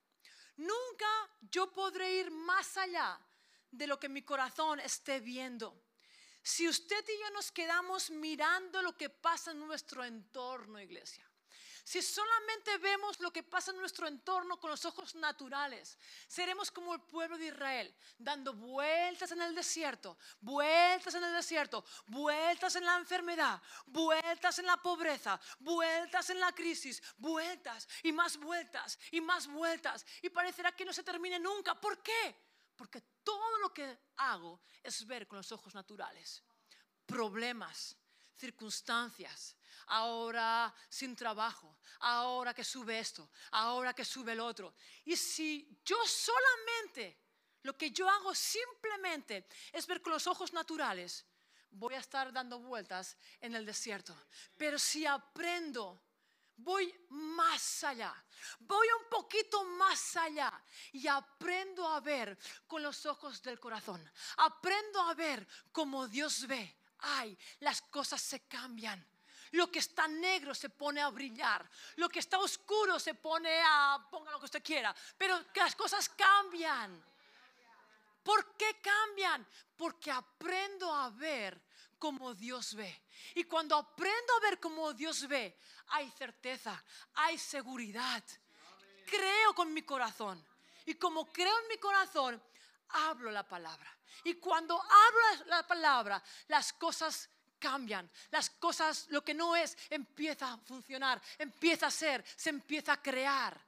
Nunca 0.57 1.07
yo 1.41 1.71
podré 1.73 2.15
ir 2.17 2.31
más 2.31 2.77
allá 2.77 3.21
de 3.71 3.87
lo 3.87 4.01
que 4.01 4.09
mi 4.09 4.23
corazón 4.23 4.81
esté 4.81 5.21
viendo. 5.21 5.83
Si 6.43 6.69
usted 6.69 7.05
y 7.09 7.21
yo 7.21 7.31
nos 7.31 7.53
quedamos 7.53 8.11
mirando 8.11 8.83
lo 8.83 8.97
que 8.97 9.09
pasa 9.09 9.53
en 9.53 9.61
nuestro 9.61 10.05
entorno, 10.05 10.81
iglesia, 10.81 11.29
si 11.85 12.01
solamente 12.01 12.79
vemos 12.79 13.21
lo 13.21 13.31
que 13.31 13.43
pasa 13.43 13.71
en 13.71 13.77
nuestro 13.77 14.09
entorno 14.09 14.59
con 14.59 14.71
los 14.71 14.85
ojos 14.87 15.15
naturales, 15.15 15.99
seremos 16.27 16.71
como 16.71 16.95
el 16.95 17.03
pueblo 17.03 17.37
de 17.37 17.49
Israel, 17.49 17.95
dando 18.19 18.55
vueltas 18.55 19.31
en 19.33 19.43
el 19.43 19.55
desierto, 19.55 20.17
vueltas 20.41 21.15
en 21.15 21.25
el 21.25 21.33
desierto, 21.35 21.85
vueltas 22.07 22.75
en 22.77 22.87
la 22.87 22.97
enfermedad, 22.97 23.61
vueltas 23.85 24.59
en 24.59 24.67
la 24.67 24.79
pobreza, 24.79 25.39
vueltas 25.59 26.31
en 26.31 26.41
la 26.41 26.53
crisis, 26.53 27.03
vueltas 27.19 27.87
y 28.03 28.13
más 28.13 28.39
vueltas 28.39 28.99
y 29.11 29.21
más 29.21 29.47
vueltas. 29.47 30.07
Y 30.23 30.31
parecerá 30.31 30.73
que 30.73 30.87
no 30.87 30.93
se 30.93 31.03
termine 31.03 31.39
nunca. 31.39 31.79
¿Por 31.79 32.03
qué? 32.03 32.35
Porque 32.75 33.03
todo 33.23 33.59
lo 33.59 33.73
que 33.73 33.99
hago 34.17 34.63
es 34.83 35.07
ver 35.07 35.29
con 35.29 35.37
los 35.37 35.53
ojos 35.53 35.75
naturales 35.75 36.43
problemas, 37.07 37.97
circunstancias, 38.37 39.57
ahora 39.87 40.73
sin 40.89 41.15
trabajo, 41.15 41.79
ahora 42.01 42.55
que 42.55 42.65
sube 42.65 42.99
esto, 42.99 43.31
ahora 43.51 43.95
que 43.95 44.05
sube 44.05 44.33
el 44.33 44.41
otro. 44.41 44.75
Y 45.05 45.17
si 45.17 45.81
yo 45.85 45.97
solamente, 46.07 47.19
lo 47.63 47.77
que 47.77 47.91
yo 47.91 48.09
hago 48.09 48.35
simplemente 48.35 49.47
es 49.73 49.87
ver 49.87 50.03
con 50.03 50.13
los 50.13 50.27
ojos 50.27 50.53
naturales, 50.53 51.25
voy 51.71 51.95
a 51.95 51.99
estar 51.99 52.33
dando 52.33 52.59
vueltas 52.59 53.17
en 53.41 53.55
el 53.55 53.67
desierto. 53.67 54.15
Pero 54.57 54.79
si 54.79 55.07
aprendo, 55.07 56.01
voy 56.57 56.95
más 57.11 57.85
allá, 57.85 58.15
voy 58.61 58.87
un 59.03 59.09
poquito 59.09 59.65
más 59.65 60.17
allá 60.17 60.53
y 60.93 61.07
aprendo 61.09 61.87
a 61.89 62.01
ver 62.01 62.39
con 62.67 62.83
los 62.83 63.05
ojos 63.07 63.43
del 63.43 63.59
corazón, 63.59 64.09
aprendo 64.37 65.01
a 65.03 65.15
ver 65.15 65.47
como 65.73 66.07
Dios 66.09 66.47
ve. 66.47 66.79
Ay, 67.07 67.37
las 67.61 67.83
cosas 67.83 68.21
se 68.21 68.41
cambian. 68.47 69.05
Lo 69.53 69.71
que 69.71 69.79
está 69.79 70.09
negro 70.09 70.55
se 70.55 70.71
pone 70.71 71.01
a 71.01 71.11
brillar. 71.11 71.69
Lo 71.97 72.09
que 72.09 72.19
está 72.19 72.39
oscuro 72.39 72.99
se 72.99 73.15
pone 73.15 73.63
a, 73.65 74.05
ponga 74.11 74.33
lo 74.33 74.39
que 74.41 74.47
usted 74.47 74.63
quiera. 74.63 74.95
Pero 75.17 75.41
las 75.55 75.77
cosas 75.77 76.09
cambian. 76.09 77.05
¿Por 78.23 78.57
qué 78.57 78.81
cambian? 78.81 79.47
Porque 79.77 80.11
aprendo 80.11 80.93
a 80.93 81.11
ver 81.11 81.61
como 81.99 82.35
Dios 82.35 82.75
ve. 82.75 83.03
Y 83.35 83.45
cuando 83.45 83.77
aprendo 83.77 84.35
a 84.37 84.41
ver 84.41 84.59
como 84.59 84.93
Dios 84.93 85.29
ve, 85.29 85.57
hay 85.89 86.11
certeza, 86.11 86.83
hay 87.15 87.39
seguridad. 87.39 88.25
Creo 89.07 89.55
con 89.55 89.73
mi 89.73 89.83
corazón. 89.83 90.45
Y 90.87 90.95
como 90.95 91.33
creo 91.33 91.59
en 91.61 91.69
mi 91.69 91.79
corazón, 91.79 92.43
hablo 92.89 93.31
la 93.31 93.47
palabra. 93.47 93.94
Y 94.23 94.35
cuando 94.35 94.81
hablo 94.81 95.45
la 95.47 95.67
palabra, 95.67 96.23
las 96.49 96.73
cosas 96.73 97.29
cambian. 97.59 98.11
Las 98.31 98.51
cosas, 98.51 99.07
lo 99.09 99.25
que 99.25 99.35
no 99.35 99.57
es, 99.57 99.77
empieza 99.91 100.53
a 100.53 100.59
funcionar, 100.59 101.21
empieza 101.39 101.87
a 101.87 101.91
ser, 101.91 102.25
se 102.37 102.51
empieza 102.51 102.93
a 102.93 103.03
crear. 103.03 103.61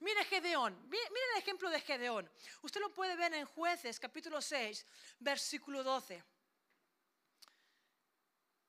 Mire 0.00 0.24
Gedeón, 0.24 0.88
mire, 0.88 1.04
el 1.34 1.38
ejemplo 1.38 1.70
de 1.70 1.80
Gedeón. 1.80 2.28
Usted 2.62 2.80
lo 2.80 2.92
puede 2.92 3.16
ver 3.16 3.32
en 3.34 3.46
Jueces 3.46 4.00
capítulo 4.00 4.42
6, 4.42 4.84
versículo 5.20 5.82
12. 5.82 6.22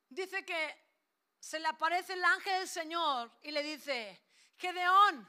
Dice 0.09 0.45
que 0.45 0.85
se 1.39 1.59
le 1.59 1.67
aparece 1.67 2.13
el 2.13 2.23
ángel 2.23 2.59
del 2.59 2.69
Señor 2.69 3.31
y 3.41 3.51
le 3.51 3.63
dice, 3.63 4.21
Gedeón, 4.57 5.27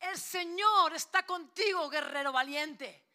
el 0.00 0.18
Señor 0.18 0.94
está 0.94 1.24
contigo, 1.24 1.88
guerrero 1.88 2.32
valiente. 2.32 3.07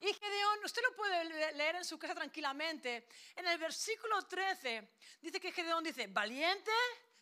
Y 0.00 0.12
Gedeón, 0.12 0.58
usted 0.64 0.82
lo 0.82 0.94
puede 0.94 1.52
leer 1.54 1.76
en 1.76 1.84
su 1.84 1.98
casa 1.98 2.14
tranquilamente. 2.14 3.08
En 3.34 3.46
el 3.46 3.58
versículo 3.58 4.22
13 4.22 4.88
dice 5.22 5.40
que 5.40 5.52
Gedeón 5.52 5.82
dice, 5.82 6.06
valiente, 6.08 6.70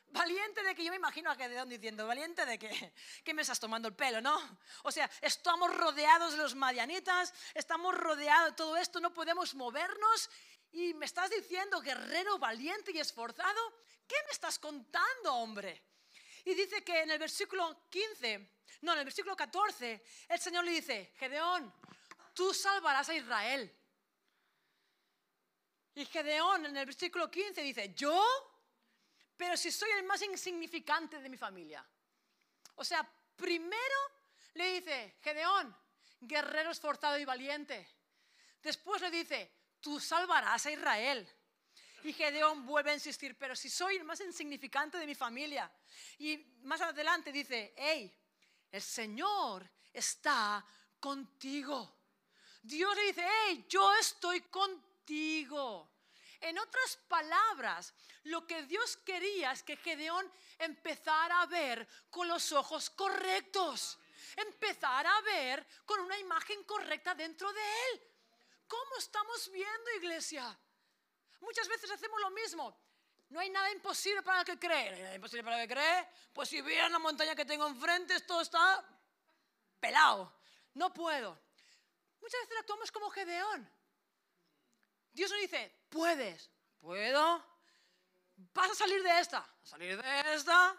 valiente 0.08 0.62
de 0.62 0.74
que 0.74 0.84
yo 0.84 0.90
me 0.90 0.96
imagino 0.96 1.30
a 1.30 1.36
Gedeón 1.36 1.68
diciendo, 1.68 2.06
valiente 2.06 2.44
de 2.44 2.58
que, 2.58 2.92
que 3.24 3.34
me 3.34 3.42
estás 3.42 3.60
tomando 3.60 3.88
el 3.88 3.94
pelo, 3.94 4.20
¿no? 4.20 4.58
O 4.82 4.90
sea, 4.90 5.08
estamos 5.20 5.74
rodeados 5.76 6.32
de 6.32 6.38
los 6.38 6.54
madianitas, 6.54 7.32
estamos 7.54 7.94
rodeados 7.94 8.50
de 8.50 8.56
todo 8.56 8.76
esto, 8.76 9.00
no 9.00 9.12
podemos 9.12 9.54
movernos 9.54 10.30
y 10.72 10.94
me 10.94 11.06
estás 11.06 11.30
diciendo, 11.30 11.80
guerrero 11.80 12.38
valiente 12.38 12.90
y 12.92 12.98
esforzado, 12.98 13.72
¿qué 14.08 14.16
me 14.26 14.32
estás 14.32 14.58
contando, 14.58 15.34
hombre? 15.34 15.80
Y 16.44 16.54
dice 16.54 16.82
que 16.82 17.02
en 17.02 17.10
el 17.10 17.18
versículo 17.18 17.88
15, 17.88 18.50
no, 18.82 18.92
en 18.92 18.98
el 18.98 19.04
versículo 19.04 19.36
14, 19.36 20.02
el 20.28 20.40
Señor 20.40 20.64
le 20.64 20.72
dice, 20.72 21.12
Gedeón, 21.16 21.72
tú 22.34 22.52
salvarás 22.52 23.08
a 23.08 23.14
Israel. 23.14 23.74
Y 25.94 26.04
Gedeón 26.06 26.66
en 26.66 26.76
el 26.76 26.86
versículo 26.86 27.30
15 27.30 27.62
dice, 27.62 27.94
¿yo? 27.94 28.22
Pero 29.36 29.56
si 29.56 29.70
soy 29.70 29.90
el 29.92 30.04
más 30.04 30.20
insignificante 30.22 31.20
de 31.20 31.28
mi 31.28 31.36
familia. 31.36 31.86
O 32.74 32.84
sea, 32.84 33.08
primero 33.36 33.98
le 34.54 34.80
dice, 34.80 35.16
Gedeón, 35.22 35.74
guerrero 36.20 36.72
esforzado 36.72 37.16
y 37.18 37.24
valiente. 37.24 37.88
Después 38.62 39.00
le 39.02 39.10
dice, 39.10 39.52
tú 39.80 40.00
salvarás 40.00 40.66
a 40.66 40.72
Israel. 40.72 41.28
Y 42.02 42.12
Gedeón 42.12 42.66
vuelve 42.66 42.90
a 42.90 42.94
insistir, 42.94 43.36
pero 43.38 43.56
si 43.56 43.70
soy 43.70 43.96
el 43.96 44.04
más 44.04 44.20
insignificante 44.20 44.98
de 44.98 45.06
mi 45.06 45.14
familia. 45.14 45.70
Y 46.18 46.36
más 46.62 46.80
adelante 46.80 47.32
dice, 47.32 47.72
hey, 47.76 48.14
el 48.70 48.82
Señor 48.82 49.70
está 49.92 50.64
contigo. 50.98 52.03
Dios 52.64 52.96
le 52.96 53.02
dice, 53.02 53.28
hey, 53.28 53.66
yo 53.68 53.94
estoy 53.96 54.40
contigo. 54.40 55.90
En 56.40 56.58
otras 56.58 56.96
palabras, 57.08 57.92
lo 58.24 58.46
que 58.46 58.62
Dios 58.62 58.96
quería 58.98 59.52
es 59.52 59.62
que 59.62 59.76
Gedeón 59.76 60.30
empezara 60.58 61.42
a 61.42 61.46
ver 61.46 61.86
con 62.08 62.26
los 62.26 62.52
ojos 62.52 62.88
correctos, 62.88 63.98
empezara 64.36 65.14
a 65.14 65.20
ver 65.20 65.66
con 65.84 66.00
una 66.00 66.18
imagen 66.18 66.64
correcta 66.64 67.14
dentro 67.14 67.52
de 67.52 67.60
él. 67.60 68.02
¿Cómo 68.66 68.96
estamos 68.98 69.50
viendo, 69.50 69.90
iglesia? 69.98 70.58
Muchas 71.40 71.68
veces 71.68 71.90
hacemos 71.90 72.18
lo 72.18 72.30
mismo. 72.30 72.78
No 73.28 73.40
hay 73.40 73.50
nada 73.50 73.70
imposible 73.72 74.22
para 74.22 74.40
el 74.40 74.46
que 74.46 74.58
cree. 74.58 74.90
No 74.90 74.96
hay 74.96 75.02
nada 75.02 75.14
imposible 75.16 75.44
para 75.44 75.62
el 75.62 75.68
que 75.68 75.74
cree. 75.74 76.08
Pues 76.32 76.48
si 76.48 76.62
vieran 76.62 76.92
la 76.92 76.98
montaña 76.98 77.34
que 77.34 77.44
tengo 77.44 77.66
enfrente, 77.66 78.14
esto 78.14 78.40
está 78.40 78.82
pelado. 79.80 80.32
No 80.72 80.94
puedo. 80.94 81.38
Muchas 82.24 82.40
veces 82.40 82.56
actuamos 82.58 82.90
como 82.90 83.10
Gedeón. 83.10 83.70
Dios 85.12 85.30
nos 85.30 85.40
dice, 85.40 85.70
puedes. 85.90 86.50
¿Puedo? 86.80 87.44
Vas 88.54 88.70
a 88.70 88.74
salir 88.74 89.02
de 89.02 89.20
esta. 89.20 89.40
A 89.40 89.66
salir 89.66 90.00
de 90.00 90.34
esta. 90.34 90.74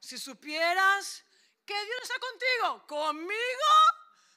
Si 0.00 0.16
supieras 0.16 1.22
que 1.66 1.74
Dios 1.74 1.98
está 2.02 2.18
contigo. 2.18 2.86
¿Conmigo? 2.86 3.72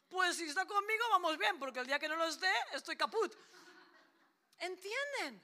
Pues 0.09 0.35
si 0.35 0.49
está 0.49 0.65
conmigo, 0.65 1.05
vamos 1.11 1.37
bien, 1.37 1.57
porque 1.57 1.79
el 1.79 1.87
día 1.87 1.97
que 1.97 2.09
no 2.09 2.17
lo 2.17 2.25
esté, 2.25 2.51
estoy 2.73 2.97
caput. 2.97 3.33
¿Entienden? 4.57 5.41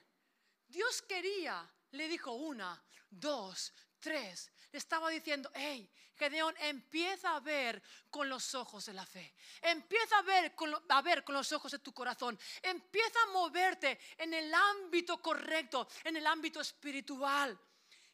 Dios 0.68 1.00
quería, 1.00 1.66
le 1.92 2.08
dijo 2.08 2.32
una, 2.32 2.84
dos, 3.08 3.72
tres. 4.00 4.50
Le 4.72 4.78
estaba 4.78 5.10
diciendo, 5.10 5.50
hey, 5.54 5.90
Gedeón, 6.16 6.54
empieza 6.58 7.36
a 7.36 7.40
ver 7.40 7.82
con 8.10 8.28
los 8.28 8.54
ojos 8.54 8.86
de 8.86 8.94
la 8.94 9.04
fe. 9.04 9.34
Empieza 9.60 10.18
a 10.18 10.22
ver, 10.22 10.54
con 10.54 10.74
a 10.88 11.02
ver 11.02 11.24
con 11.24 11.34
los 11.34 11.52
ojos 11.52 11.72
de 11.72 11.78
tu 11.78 11.92
corazón. 11.92 12.38
Empieza 12.62 13.18
a 13.22 13.32
moverte 13.32 13.98
en 14.16 14.32
el 14.32 14.52
ámbito 14.52 15.20
correcto, 15.20 15.88
en 16.04 16.16
el 16.16 16.26
ámbito 16.26 16.60
espiritual. 16.60 17.58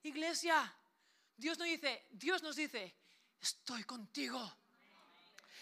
Iglesia, 0.03 0.75
Dios 1.37 1.59
nos 1.59 1.67
dice, 1.67 2.07
Dios 2.11 2.43
nos 2.43 2.57
dice, 2.57 2.95
estoy 3.41 3.85
contigo. 3.85 4.57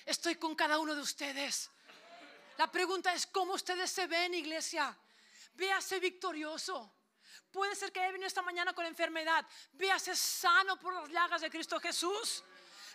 Estoy 0.05 0.37
con 0.37 0.55
cada 0.55 0.79
uno 0.79 0.95
de 0.95 1.03
ustedes. 1.03 1.71
La 2.57 2.71
pregunta 2.71 3.15
es 3.15 3.27
cómo 3.27 3.55
ustedes 3.55 3.91
se 3.91 4.07
ven, 4.07 4.35
iglesia. 4.35 4.97
Véase 5.55 6.01
victorioso. 6.01 6.93
Puede 7.53 7.75
ser 7.75 7.93
que 7.93 8.01
haya 8.01 8.13
venido 8.13 8.29
esta 8.29 8.43
mañana 8.43 8.73
con 8.73 8.87
enfermedad. 8.87 9.45
Véase 9.73 10.15
sano 10.15 10.79
por 10.79 10.95
las 10.95 11.09
llagas 11.09 11.41
de 11.41 11.51
Cristo 11.51 11.81
Jesús. 11.81 12.45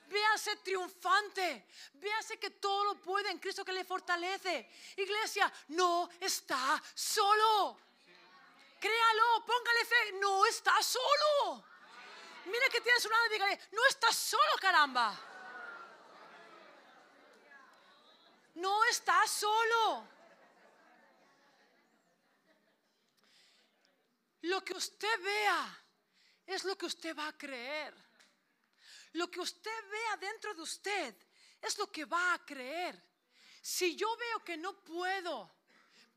Véase 0.07 0.55
triunfante. 0.57 1.67
Véase 1.93 2.37
que 2.37 2.51
todo 2.51 2.83
lo 2.85 2.95
puede 3.01 3.31
en 3.31 3.39
Cristo 3.39 3.65
que 3.65 3.73
le 3.73 3.83
fortalece. 3.83 4.69
Iglesia, 4.97 5.51
no 5.69 6.09
está 6.19 6.81
solo. 6.93 7.79
Créalo, 8.79 9.45
póngale 9.45 9.85
fe. 9.85 10.11
No 10.13 10.45
está 10.45 10.81
solo. 10.83 11.63
Mira 12.45 12.69
que 12.69 12.81
tienes 12.81 13.03
un 13.05 13.11
lado 13.11 13.25
y 13.25 13.29
dígale, 13.29 13.59
no 13.71 13.85
estás 13.87 14.15
solo, 14.15 14.51
caramba. 14.61 15.17
No 18.55 18.83
estás 18.85 19.31
solo. 19.31 20.14
Lo 24.45 24.63
que 24.63 24.73
usted 24.73 25.21
vea 25.21 25.85
es 26.45 26.63
lo 26.65 26.77
que 26.77 26.85
usted 26.85 27.17
va 27.17 27.27
a 27.27 27.37
creer. 27.37 27.93
Lo 29.13 29.29
que 29.31 29.39
usted 29.39 29.89
vea 29.89 30.17
dentro 30.17 30.53
de 30.53 30.61
usted 30.61 31.15
es 31.61 31.77
lo 31.79 31.91
que 31.91 32.05
va 32.05 32.33
a 32.33 32.45
creer. 32.45 33.01
Si 33.61 33.95
yo 33.95 34.15
veo 34.15 34.43
que 34.43 34.55
no 34.55 34.83
puedo, 34.83 35.51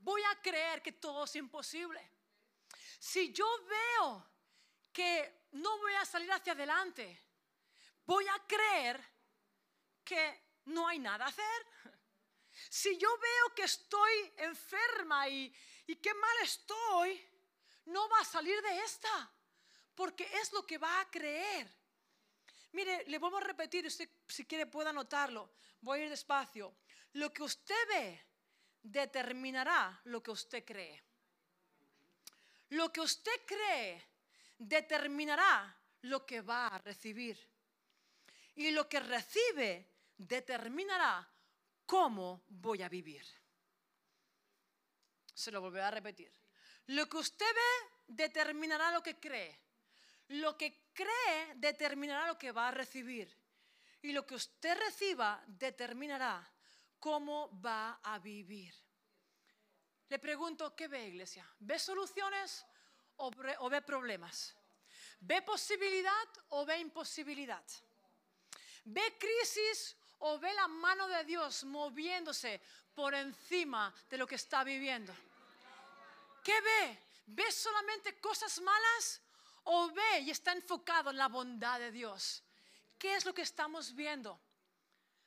voy 0.01 0.23
a 0.25 0.43
creer 0.43 0.83
que 0.83 0.93
todo 0.93 1.25
es 1.25 1.37
imposible. 1.37 2.07
Si 2.99 3.33
yo 3.33 3.49
veo 3.65 4.31
que 4.93 5.47
no 5.53 5.79
voy 5.79 5.95
a 5.95 6.05
salir 6.05 6.31
hacia 6.31 6.53
adelante, 6.53 7.19
voy 8.05 8.27
a 8.29 8.47
creer 8.47 9.03
que 10.05 10.51
no 10.67 10.87
hay 10.87 10.99
nada 10.99 11.25
a 11.25 11.29
hacer. 11.29 11.67
Si 12.69 12.99
yo 12.99 13.09
veo 13.19 13.55
que 13.55 13.63
estoy 13.63 14.35
enferma 14.37 15.29
y, 15.29 15.51
y 15.87 15.97
qué 15.97 16.13
mal 16.13 16.37
estoy, 16.43 17.28
no 17.89 18.09
va 18.09 18.21
a 18.21 18.25
salir 18.25 18.61
de 18.63 18.83
esta, 18.83 19.31
porque 19.95 20.29
es 20.41 20.53
lo 20.53 20.67
que 20.67 20.79
va 20.79 21.01
a 21.01 21.11
creer. 21.11 21.69
Mire, 22.73 23.05
le 23.07 23.19
vamos 23.19 23.43
a 23.43 23.47
repetir, 23.47 23.87
usted 23.87 24.09
si 24.27 24.45
quiere 24.45 24.67
puede 24.67 24.91
anotarlo, 24.91 25.51
voy 25.81 26.01
a 26.01 26.05
ir 26.05 26.11
despacio. 26.11 26.75
Lo 27.15 27.33
que 27.33 27.43
usted 27.43 27.89
ve 27.89 28.25
determinará 28.83 30.01
lo 30.05 30.23
que 30.23 30.31
usted 30.31 30.65
cree. 30.65 31.03
Lo 32.71 32.93
que 32.93 33.01
usted 33.01 33.45
cree 33.47 34.05
determinará 34.59 35.75
lo 36.03 36.27
que 36.27 36.43
va 36.43 36.69
a 36.69 36.79
recibir. 36.79 37.39
Y 38.57 38.71
lo 38.71 38.89
que 38.89 39.01
recibe 39.01 39.89
determinará 40.17 41.27
cómo 41.87 42.43
voy 42.49 42.83
a 42.83 42.89
vivir. 42.89 43.25
Se 45.33 45.51
lo 45.51 45.61
volveré 45.61 45.85
a 45.85 45.91
repetir. 45.91 46.33
Lo 46.89 47.09
que 47.09 47.19
usted 47.19 47.47
ve 47.47 47.91
determinará 48.09 48.91
lo 48.93 49.03
que 49.03 49.19
cree. 49.19 49.59
Lo 50.29 50.57
que 50.57 50.91
cree 50.93 51.55
determinará 51.57 52.27
lo 52.27 52.39
que 52.39 52.53
va 52.53 52.69
a 52.69 52.71
recibir. 52.71 53.35
Y 54.03 54.13
lo 54.13 54.27
que 54.27 54.35
usted 54.35 54.79
reciba 54.79 55.43
determinará 55.47 56.47
cómo 56.99 57.51
va 57.61 58.01
a 58.03 58.19
vivir. 58.19 58.75
Le 60.09 60.19
pregunto, 60.19 60.75
¿qué 60.75 60.89
ve 60.89 61.09
iglesia? 61.09 61.47
¿Ve 61.59 61.79
soluciones 61.79 62.65
o 63.17 63.69
ve 63.69 63.83
problemas? 63.83 64.55
¿Ve 65.21 65.43
posibilidad 65.43 66.29
o 66.51 66.65
ve 66.65 66.79
imposibilidad? 66.79 67.65
¿Ve 68.85 69.19
crisis 69.19 69.97
o 70.21 70.39
ve 70.39 70.55
la 70.55 70.69
mano 70.69 71.07
de 71.09 71.25
Dios 71.25 71.65
moviéndose 71.65 72.61
por 72.95 73.15
encima 73.15 73.95
de 74.09 74.17
lo 74.17 74.27
que 74.27 74.37
está 74.37 74.65
viviendo? 74.65 75.15
¿Qué 76.49 76.59
ve? 76.63 76.99
¿Ve 77.27 77.53
solamente 77.53 78.19
cosas 78.21 78.59
malas 78.63 79.21
o 79.65 79.91
ve 79.91 80.21
y 80.21 80.31
está 80.31 80.53
enfocado 80.53 81.11
en 81.11 81.19
la 81.19 81.29
bondad 81.29 81.79
de 81.79 81.93
Dios? 81.93 82.43
¿Qué 82.99 83.17
es 83.17 83.27
lo 83.27 83.35
que 83.35 83.43
estamos 83.43 83.95
viendo? 83.95 84.41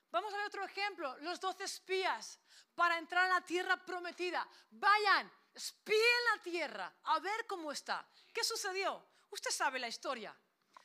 Vamos 0.10 0.34
a 0.34 0.38
ver 0.38 0.48
otro 0.48 0.66
ejemplo. 0.66 1.16
Los 1.20 1.40
doce 1.40 1.66
espías 1.66 2.40
para 2.74 2.98
entrar 2.98 3.26
a 3.26 3.36
la 3.36 3.42
tierra 3.46 3.78
prometida. 3.78 4.50
Vayan, 4.72 5.32
espíen 5.54 6.26
la 6.34 6.42
tierra 6.42 6.92
a 7.04 7.20
ver 7.20 7.46
cómo 7.46 7.72
está. 7.72 8.04
¿Qué 8.34 8.44
sucedió? 8.44 9.06
Usted 9.30 9.52
sabe 9.52 9.78
la 9.78 9.90
historia. 9.90 10.36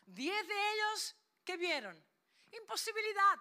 Diez 0.04 0.46
de 0.46 0.72
ellos, 0.74 1.16
¿qué 1.46 1.56
vieron? 1.56 1.96
Imposibilidad. 2.52 3.38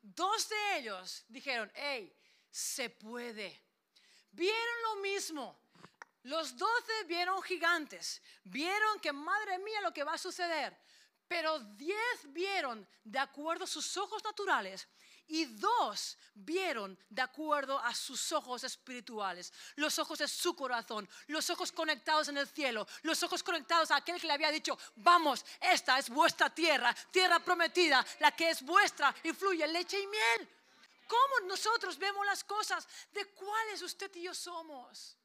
Dos 0.00 0.48
de 0.48 0.78
ellos 0.78 1.26
dijeron, 1.28 1.70
hey, 1.74 2.10
se 2.50 2.88
puede. 2.88 3.60
Vieron 4.30 4.82
lo 4.84 4.96
mismo. 5.02 5.65
Los 6.26 6.56
doce 6.56 7.04
vieron 7.04 7.40
gigantes, 7.40 8.20
vieron 8.42 8.98
que 8.98 9.12
madre 9.12 9.58
mía 9.60 9.80
lo 9.80 9.92
que 9.92 10.02
va 10.02 10.14
a 10.14 10.18
suceder, 10.18 10.76
pero 11.28 11.60
diez 11.60 12.20
vieron 12.24 12.84
de 13.04 13.20
acuerdo 13.20 13.62
a 13.62 13.68
sus 13.68 13.96
ojos 13.96 14.24
naturales 14.24 14.88
y 15.28 15.44
dos 15.44 16.18
vieron 16.34 16.98
de 17.08 17.22
acuerdo 17.22 17.78
a 17.78 17.94
sus 17.94 18.32
ojos 18.32 18.64
espirituales, 18.64 19.52
los 19.76 20.00
ojos 20.00 20.18
de 20.18 20.26
su 20.26 20.56
corazón, 20.56 21.08
los 21.28 21.48
ojos 21.48 21.70
conectados 21.70 22.26
en 22.26 22.38
el 22.38 22.48
cielo, 22.48 22.88
los 23.02 23.22
ojos 23.22 23.44
conectados 23.44 23.92
a 23.92 23.96
aquel 23.98 24.20
que 24.20 24.26
le 24.26 24.32
había 24.32 24.50
dicho, 24.50 24.76
vamos, 24.96 25.44
esta 25.60 25.96
es 25.96 26.10
vuestra 26.10 26.50
tierra, 26.50 26.92
tierra 27.12 27.38
prometida, 27.38 28.04
la 28.18 28.32
que 28.32 28.50
es 28.50 28.62
vuestra 28.62 29.14
y 29.22 29.32
fluye 29.32 29.64
leche 29.68 30.00
y 30.00 30.06
miel. 30.08 30.48
¿Cómo 31.06 31.46
nosotros 31.46 31.96
vemos 31.96 32.26
las 32.26 32.42
cosas? 32.42 32.88
¿De 33.12 33.26
cuáles 33.26 33.80
usted 33.80 34.10
y 34.16 34.22
yo 34.22 34.34
somos? 34.34 35.16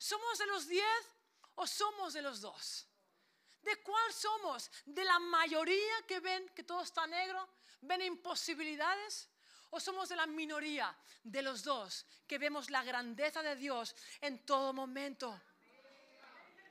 ¿Somos 0.00 0.38
de 0.38 0.46
los 0.46 0.66
diez 0.66 1.12
o 1.56 1.66
somos 1.66 2.14
de 2.14 2.22
los 2.22 2.40
dos? 2.40 2.86
¿De 3.60 3.82
cuál 3.82 4.10
somos? 4.14 4.70
¿De 4.86 5.04
la 5.04 5.18
mayoría 5.18 6.06
que 6.08 6.20
ven 6.20 6.48
que 6.54 6.64
todo 6.64 6.80
está 6.80 7.06
negro? 7.06 7.46
¿Ven 7.82 8.00
imposibilidades? 8.00 9.28
¿O 9.68 9.78
somos 9.78 10.08
de 10.08 10.16
la 10.16 10.26
minoría 10.26 10.96
de 11.22 11.42
los 11.42 11.62
dos 11.62 12.06
que 12.26 12.38
vemos 12.38 12.70
la 12.70 12.82
grandeza 12.82 13.42
de 13.42 13.54
Dios 13.56 13.94
en 14.22 14.46
todo 14.46 14.72
momento? 14.72 15.38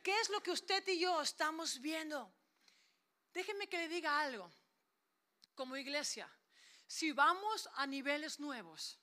¿Qué 0.02 0.20
es 0.22 0.30
lo 0.32 0.42
que 0.42 0.50
usted 0.50 0.86
y 0.88 0.98
yo 0.98 1.22
estamos 1.22 1.80
viendo? 1.80 2.34
Déjenme 3.32 3.70
que 3.70 3.78
le 3.78 3.90
diga 3.90 4.20
algo. 4.20 4.52
Como 5.54 5.78
iglesia, 5.78 6.28
si 6.88 7.12
vamos 7.12 7.70
a 7.76 7.86
niveles 7.86 8.40
nuevos, 8.40 8.98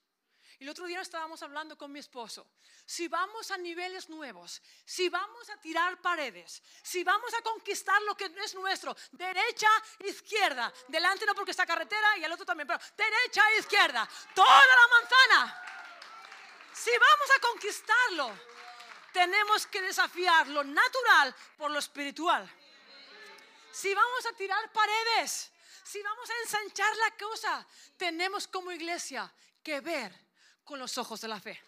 el 0.59 0.69
otro 0.69 0.85
día 0.85 1.01
estábamos 1.01 1.43
hablando 1.43 1.77
con 1.77 1.91
mi 1.91 1.99
esposo. 1.99 2.47
Si 2.85 3.07
vamos 3.07 3.51
a 3.51 3.57
niveles 3.57 4.09
nuevos, 4.09 4.61
si 4.85 5.07
vamos 5.07 5.49
a 5.49 5.57
tirar 5.57 6.01
paredes, 6.01 6.63
si 6.81 7.03
vamos 7.03 7.31
a 7.35 7.41
conquistar 7.43 8.01
lo 8.03 8.15
que 8.17 8.31
es 8.43 8.55
nuestro, 8.55 8.95
derecha, 9.11 9.67
izquierda, 9.99 10.73
delante 10.87 11.25
no 11.25 11.35
porque 11.35 11.51
está 11.51 11.65
carretera 11.65 12.17
y 12.17 12.23
el 12.23 12.31
otro 12.31 12.45
también, 12.45 12.67
pero 12.67 12.79
derecha 12.95 13.41
izquierda, 13.59 14.07
toda 14.33 14.65
la 14.65 14.87
manzana. 14.99 15.63
Si 16.73 16.91
vamos 16.91 17.29
a 17.35 17.39
conquistarlo, 17.39 18.39
tenemos 19.13 19.67
que 19.67 19.81
desafiar 19.81 20.47
lo 20.47 20.63
natural 20.63 21.35
por 21.57 21.69
lo 21.69 21.79
espiritual. 21.79 22.49
Si 23.71 23.93
vamos 23.93 24.25
a 24.25 24.33
tirar 24.33 24.71
paredes, 24.71 25.51
si 25.83 26.01
vamos 26.01 26.29
a 26.29 26.39
ensanchar 26.39 26.95
la 26.97 27.11
cosa, 27.15 27.67
tenemos 27.95 28.47
como 28.47 28.71
iglesia 28.71 29.31
que 29.63 29.81
ver 29.81 30.26
con 30.67 30.77
los 30.77 30.97
ojos 30.97 31.21
de 31.21 31.29
la 31.29 31.39
fe. 31.39 31.59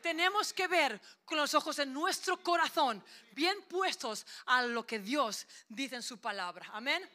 Tenemos 0.00 0.52
que 0.52 0.68
ver 0.68 1.00
con 1.24 1.36
los 1.36 1.52
ojos 1.54 1.76
de 1.76 1.86
nuestro 1.86 2.42
corazón, 2.42 3.02
bien 3.32 3.60
puestos 3.62 4.24
a 4.46 4.62
lo 4.62 4.86
que 4.86 5.00
Dios 5.00 5.46
dice 5.68 5.96
en 5.96 6.02
su 6.02 6.18
palabra. 6.18 6.70
Amén. 6.72 7.06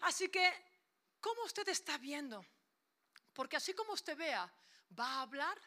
Así 0.00 0.28
que, 0.28 0.50
¿cómo 1.20 1.42
usted 1.44 1.68
está 1.68 1.98
viendo? 1.98 2.44
Porque 3.34 3.56
así 3.56 3.74
como 3.74 3.92
usted 3.92 4.16
vea, 4.16 4.50
va 4.98 5.06
a 5.14 5.22
hablar. 5.22 5.58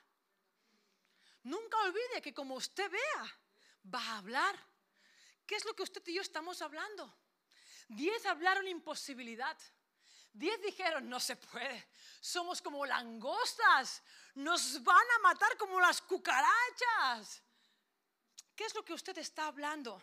Nunca 1.44 1.78
olvide 1.78 2.22
que 2.22 2.34
como 2.34 2.56
usted 2.56 2.90
vea, 2.90 3.38
va 3.94 4.04
a 4.04 4.18
hablar. 4.18 4.56
¿Qué 5.46 5.56
es 5.56 5.66
lo 5.66 5.76
que 5.76 5.84
usted 5.84 6.02
y 6.08 6.16
yo 6.16 6.22
estamos 6.22 6.62
hablando? 6.62 7.14
Diez 7.88 8.26
hablaron 8.26 8.68
imposibilidad. 8.68 9.58
Diez 10.34 10.62
dijeron, 10.62 11.10
no 11.10 11.20
se 11.20 11.36
puede. 11.36 11.88
Somos 12.20 12.62
como 12.62 12.86
langostas. 12.86 14.02
Nos 14.36 14.82
van 14.84 15.06
a 15.18 15.20
matar 15.20 15.58
como 15.58 15.80
las 15.80 16.02
cucarachas. 16.02 17.42
¿Qué 18.56 18.66
es 18.66 18.76
lo 18.76 18.84
que 18.84 18.94
usted 18.94 19.18
está 19.18 19.48
hablando? 19.48 20.02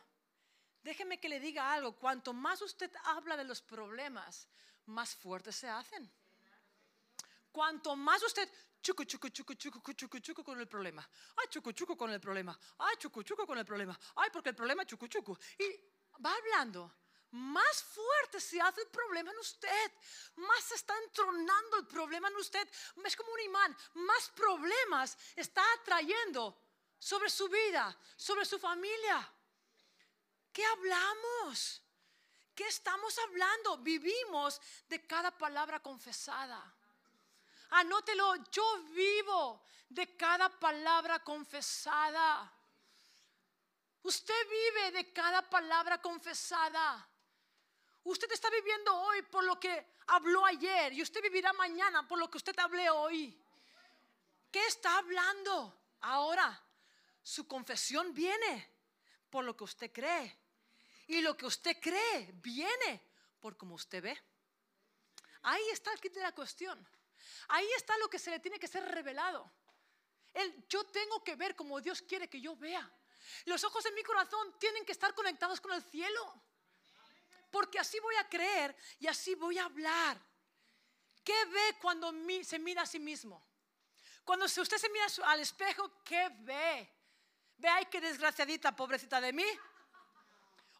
Déjeme 0.83 1.19
que 1.19 1.29
le 1.29 1.41
diga 1.41 1.73
algo. 1.73 1.97
Cuanto 1.97 2.33
más 2.33 2.61
usted 2.62 2.91
habla 3.05 3.37
de 3.37 3.45
los 3.45 3.62
problemas, 3.62 4.49
más 4.87 5.14
fuertes 5.14 5.57
se 5.57 5.69
hacen. 5.69 6.11
Cuanto 7.51 7.97
más 7.97 8.23
usted 8.23 8.49
chucu, 8.83 9.05
chucu, 9.05 9.29
chucu, 9.31 9.55
chucu, 9.55 9.93
chucu, 9.95 10.19
chucu 10.21 10.45
con 10.45 10.61
el 10.61 10.69
problema. 10.69 11.09
Ay, 11.37 11.47
chucu, 11.49 11.73
chucu 11.73 11.97
con 11.97 12.11
el 12.11 12.21
problema. 12.21 12.59
Ay, 12.79 12.97
chucu, 12.99 13.23
chucu 13.23 13.47
con 13.47 13.59
el 13.59 13.64
problema. 13.64 13.99
Ay, 14.17 14.31
porque 14.33 14.51
el 14.51 14.55
problema 14.55 14.85
chucu, 14.85 15.09
chucu. 15.09 15.37
Y 15.59 15.81
va 16.25 16.35
hablando 16.35 16.93
más 17.31 17.83
fuerte 17.83 18.41
se 18.41 18.61
hace 18.61 18.81
el 18.81 18.88
problema 18.88 19.31
en 19.31 19.38
usted, 19.38 19.93
más 20.37 20.64
se 20.64 20.75
está 20.77 20.97
entronando 21.05 21.79
el 21.79 21.87
problema 21.87 22.29
en 22.29 22.37
usted. 22.37 22.67
Es 23.05 23.17
como 23.17 23.33
un 23.33 23.41
imán, 23.41 23.77
más 23.95 24.31
problemas 24.31 25.17
está 25.37 25.62
atrayendo 25.81 26.57
sobre 26.99 27.31
su 27.31 27.49
vida, 27.49 27.97
sobre 28.17 28.45
su 28.45 28.59
familia. 28.59 29.33
¿Qué 30.53 30.64
hablamos? 30.64 31.83
¿Qué 32.55 32.67
estamos 32.67 33.17
hablando? 33.19 33.79
Vivimos 33.79 34.61
de 34.88 35.07
cada 35.07 35.31
palabra 35.31 35.81
confesada. 35.81 36.75
Anótelo, 37.71 38.35
yo 38.51 38.83
vivo 38.91 39.62
de 39.88 40.17
cada 40.17 40.49
palabra 40.49 41.23
confesada. 41.23 42.53
Usted 44.03 44.49
vive 44.49 44.93
de 44.93 45.12
cada 45.12 45.49
palabra 45.49 46.01
confesada. 46.01 47.08
Usted 48.09 48.33
está 48.33 48.49
viviendo 48.49 48.97
hoy 49.03 49.21
por 49.21 49.44
lo 49.44 49.61
que 49.61 49.87
habló 50.07 50.47
ayer 50.47 50.94
y 50.94 51.03
usted 51.03 51.21
vivirá 51.21 51.53
mañana 51.53 52.09
por 52.09 52.18
lo 52.18 52.31
que 52.31 52.38
usted 52.38 52.59
habló 52.59 53.03
hoy. 53.03 53.38
¿Qué 54.51 54.66
está 54.66 54.97
hablando 54.97 55.79
ahora? 56.01 56.59
Su 57.23 57.47
confesión 57.47 58.14
viene 58.14 58.66
por 59.29 59.44
lo 59.44 59.55
que 59.55 59.64
usted 59.64 59.92
cree. 59.92 60.38
Y 61.09 61.21
lo 61.21 61.37
que 61.37 61.44
usted 61.44 61.79
cree 61.83 62.33
viene 62.42 63.03
por 63.40 63.59
como 63.59 63.75
usted 63.75 64.03
ve. 64.03 64.18
Ahí 65.42 65.68
está 65.71 65.92
el 65.92 66.01
kit 66.01 66.14
de 66.14 66.23
la 66.23 66.35
cuestión. 66.35 66.79
Ahí 67.49 67.68
está 67.77 67.94
lo 67.99 68.09
que 68.09 68.18
se 68.18 68.31
le 68.31 68.40
tiene 68.40 68.59
que 68.59 68.68
ser 68.68 68.87
revelado. 68.87 69.53
El 70.33 70.66
yo 70.66 70.83
tengo 70.85 71.23
que 71.23 71.37
ver 71.37 71.55
como 71.55 71.79
Dios 71.83 72.01
quiere 72.01 72.27
que 72.27 72.40
yo 72.40 72.57
vea. 72.57 72.90
Los 73.44 73.64
ojos 73.64 73.85
de 73.85 73.92
mi 73.92 74.03
corazón 74.03 74.59
tienen 74.59 74.87
que 74.87 74.92
estar 74.92 75.14
conectados 75.14 75.61
con 75.61 75.75
el 75.75 75.83
cielo 75.83 76.48
porque 77.51 77.79
así 77.79 77.99
voy 78.01 78.17
a 78.17 78.29
creer 78.29 78.77
y 78.99 79.07
así 79.07 79.35
voy 79.35 79.59
a 79.59 79.65
hablar. 79.65 80.19
¿Qué 81.25 81.45
ve 81.47 81.77
cuando 81.81 82.13
se 82.43 82.59
mira 82.59 82.83
a 82.83 82.87
sí 82.87 82.99
mismo? 82.99 83.47
Cuando 84.25 84.47
usted 84.47 84.77
se 84.77 84.89
mira 84.91 85.07
al 85.25 85.41
espejo, 85.41 86.03
¿qué 86.05 86.29
ve? 86.41 86.95
¿Ve, 87.57 87.69
ay, 87.69 87.87
qué 87.87 88.01
desgraciadita, 88.01 88.75
pobrecita 88.75 89.21
de 89.21 89.33
mí? 89.33 89.47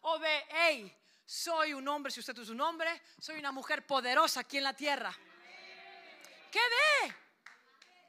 ¿O 0.01 0.17
ve, 0.17 0.45
hey, 0.49 0.97
soy 1.25 1.73
un 1.73 1.87
hombre, 1.87 2.11
si 2.11 2.19
usted 2.21 2.37
es 2.37 2.49
un 2.49 2.61
hombre, 2.61 3.01
soy 3.19 3.37
una 3.37 3.51
mujer 3.51 3.85
poderosa 3.85 4.41
aquí 4.41 4.57
en 4.57 4.63
la 4.63 4.75
tierra? 4.75 5.13
¿Qué 6.51 6.59
ve? 6.59 7.15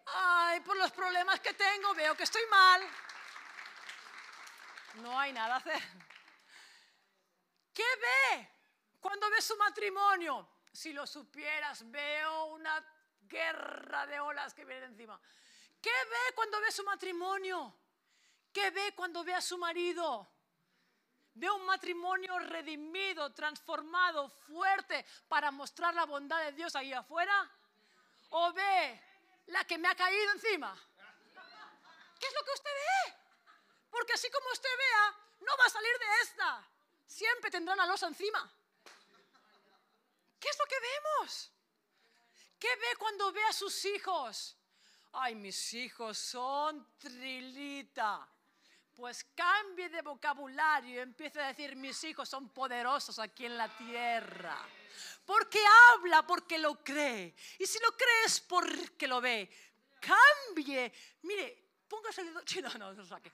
Ay, 0.07 0.61
por 0.61 0.77
los 0.77 0.90
problemas 0.92 1.40
que 1.40 1.53
tengo, 1.55 1.94
veo 1.94 2.16
que 2.16 2.25
estoy 2.25 2.42
mal. 2.51 2.83
No 4.96 5.18
hay 5.18 5.33
nada 5.33 5.55
a 5.55 5.59
hacer. 5.59 5.83
¿Qué 7.81 7.97
ve 7.97 8.49
cuando 9.01 9.31
ve 9.31 9.40
su 9.40 9.57
matrimonio? 9.57 10.47
Si 10.71 10.93
lo 10.93 11.07
supieras, 11.07 11.90
veo 11.90 12.45
una 12.57 12.85
guerra 13.23 14.07
de 14.07 14.21
olas 14.21 14.53
que 14.53 14.66
viene 14.66 14.85
encima. 14.85 15.19
¿Qué 15.81 15.88
ve 15.88 16.35
cuando 16.35 16.61
ve 16.61 16.71
su 16.71 16.85
matrimonio? 16.85 17.75
¿Qué 18.53 18.69
ve 18.71 18.93
cuando 18.95 19.25
ve 19.25 19.33
a 19.33 19.40
su 19.40 19.57
marido? 19.57 20.31
Ve 21.33 21.51
un 21.51 21.64
matrimonio 21.64 22.38
redimido, 22.40 23.33
transformado, 23.33 24.29
fuerte 24.29 25.07
para 25.27 25.51
mostrar 25.51 25.95
la 25.95 26.05
bondad 26.05 26.45
de 26.45 26.53
Dios 26.53 26.77
ahí 26.77 26.93
afuera. 26.93 27.51
¿O 28.29 28.53
ve 28.53 29.03
la 29.47 29.64
que 29.64 29.79
me 29.79 29.88
ha 29.88 29.95
caído 29.95 30.33
encima? 30.33 30.77
¿Qué 32.19 32.27
es 32.27 32.35
lo 32.35 32.45
que 32.45 32.53
usted 32.53 32.71
ve? 32.71 33.14
Porque 33.90 34.12
así 34.12 34.31
como 34.31 34.51
usted 34.53 34.77
vea, 34.77 35.14
no 35.40 35.57
va 35.57 35.64
a 35.64 35.71
salir 35.71 35.99
de 35.99 36.21
esta 36.25 36.69
siempre 37.11 37.51
tendrán 37.51 37.77
la 37.77 37.87
losa 37.87 38.07
encima. 38.07 38.40
¿Qué 40.38 40.49
es 40.49 40.59
lo 40.59 40.64
que 40.64 40.77
vemos? 40.81 41.53
¿Qué 42.59 42.68
ve 42.77 42.96
cuando 42.99 43.33
ve 43.33 43.42
a 43.44 43.53
sus 43.53 43.85
hijos? 43.85 44.57
Ay, 45.12 45.35
mis 45.35 45.75
hijos 45.75 46.16
son 46.16 46.96
trilita. 46.99 48.27
Pues 48.94 49.25
cambie 49.35 49.88
de 49.88 50.03
vocabulario 50.03 50.96
y 50.96 50.99
empiece 50.99 51.40
a 51.40 51.49
decir, 51.49 51.75
mis 51.75 52.03
hijos 52.05 52.29
son 52.29 52.51
poderosos 52.51 53.18
aquí 53.18 53.46
en 53.46 53.57
la 53.57 53.68
tierra. 53.77 54.57
Porque 55.25 55.59
habla, 55.92 56.27
porque 56.27 56.59
lo 56.59 56.83
cree. 56.85 57.35
Y 57.59 57.66
si 57.66 57.79
lo 57.81 57.96
crees, 57.96 58.40
porque 58.40 59.09
lo 59.09 59.20
ve. 59.20 59.51
Cambie. 60.01 60.92
Mire, 61.23 61.70
póngase 61.88 62.20
el 62.20 62.29
dedo. 62.29 62.42
No, 62.62 62.79
no, 62.79 62.94
no 62.94 63.05
saque. 63.05 63.33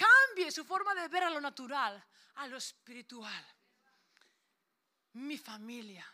Cambie 0.00 0.50
su 0.50 0.64
forma 0.64 0.94
de 0.94 1.08
ver 1.08 1.24
a 1.24 1.30
lo 1.30 1.40
natural, 1.40 2.02
a 2.36 2.46
lo 2.46 2.56
espiritual. 2.56 3.44
Mi 5.12 5.36
familia, 5.36 6.06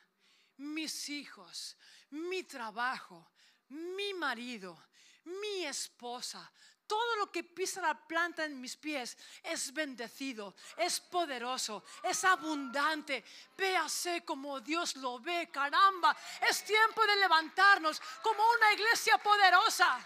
mis 0.57 1.09
hijos, 1.09 1.77
mi 2.11 2.43
trabajo, 2.43 3.31
mi 3.69 4.13
marido, 4.15 4.89
mi 5.25 5.65
esposa, 5.65 6.51
todo 6.85 7.15
lo 7.17 7.31
que 7.31 7.45
pisa 7.45 7.81
la 7.81 7.95
planta 7.95 8.45
en 8.45 8.61
mis 8.61 8.77
pies 8.77 9.17
es 9.43 9.73
bendecido, 9.73 10.57
es 10.77 10.99
poderoso, 10.99 11.85
es 12.03 12.25
abundante. 12.25 13.25
Véase 13.57 14.25
como 14.25 14.61
Dios 14.61 14.97
lo 14.97 15.21
ve, 15.21 15.49
caramba. 15.53 16.17
Es 16.49 16.65
tiempo 16.65 17.07
de 17.07 17.17
levantarnos 17.17 18.01
como 18.23 18.43
una 18.53 18.73
iglesia 18.73 19.19
poderosa. 19.19 20.05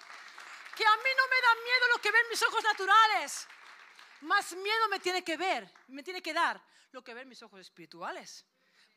Que 0.76 0.86
a 0.86 0.96
mí 0.96 1.10
no 1.16 1.28
me 1.28 1.40
da 1.40 1.54
miedo 1.62 1.88
lo 1.94 2.00
que 2.00 2.12
ven 2.12 2.28
mis 2.30 2.42
ojos 2.42 2.64
naturales. 2.64 3.46
Más 4.22 4.52
miedo 4.54 4.88
me 4.90 5.00
tiene 5.00 5.24
que 5.24 5.36
ver, 5.36 5.72
me 5.88 6.02
tiene 6.02 6.22
que 6.22 6.32
dar 6.32 6.62
lo 6.92 7.02
que 7.02 7.14
ven 7.14 7.28
mis 7.28 7.42
ojos 7.42 7.60
espirituales. 7.60 8.44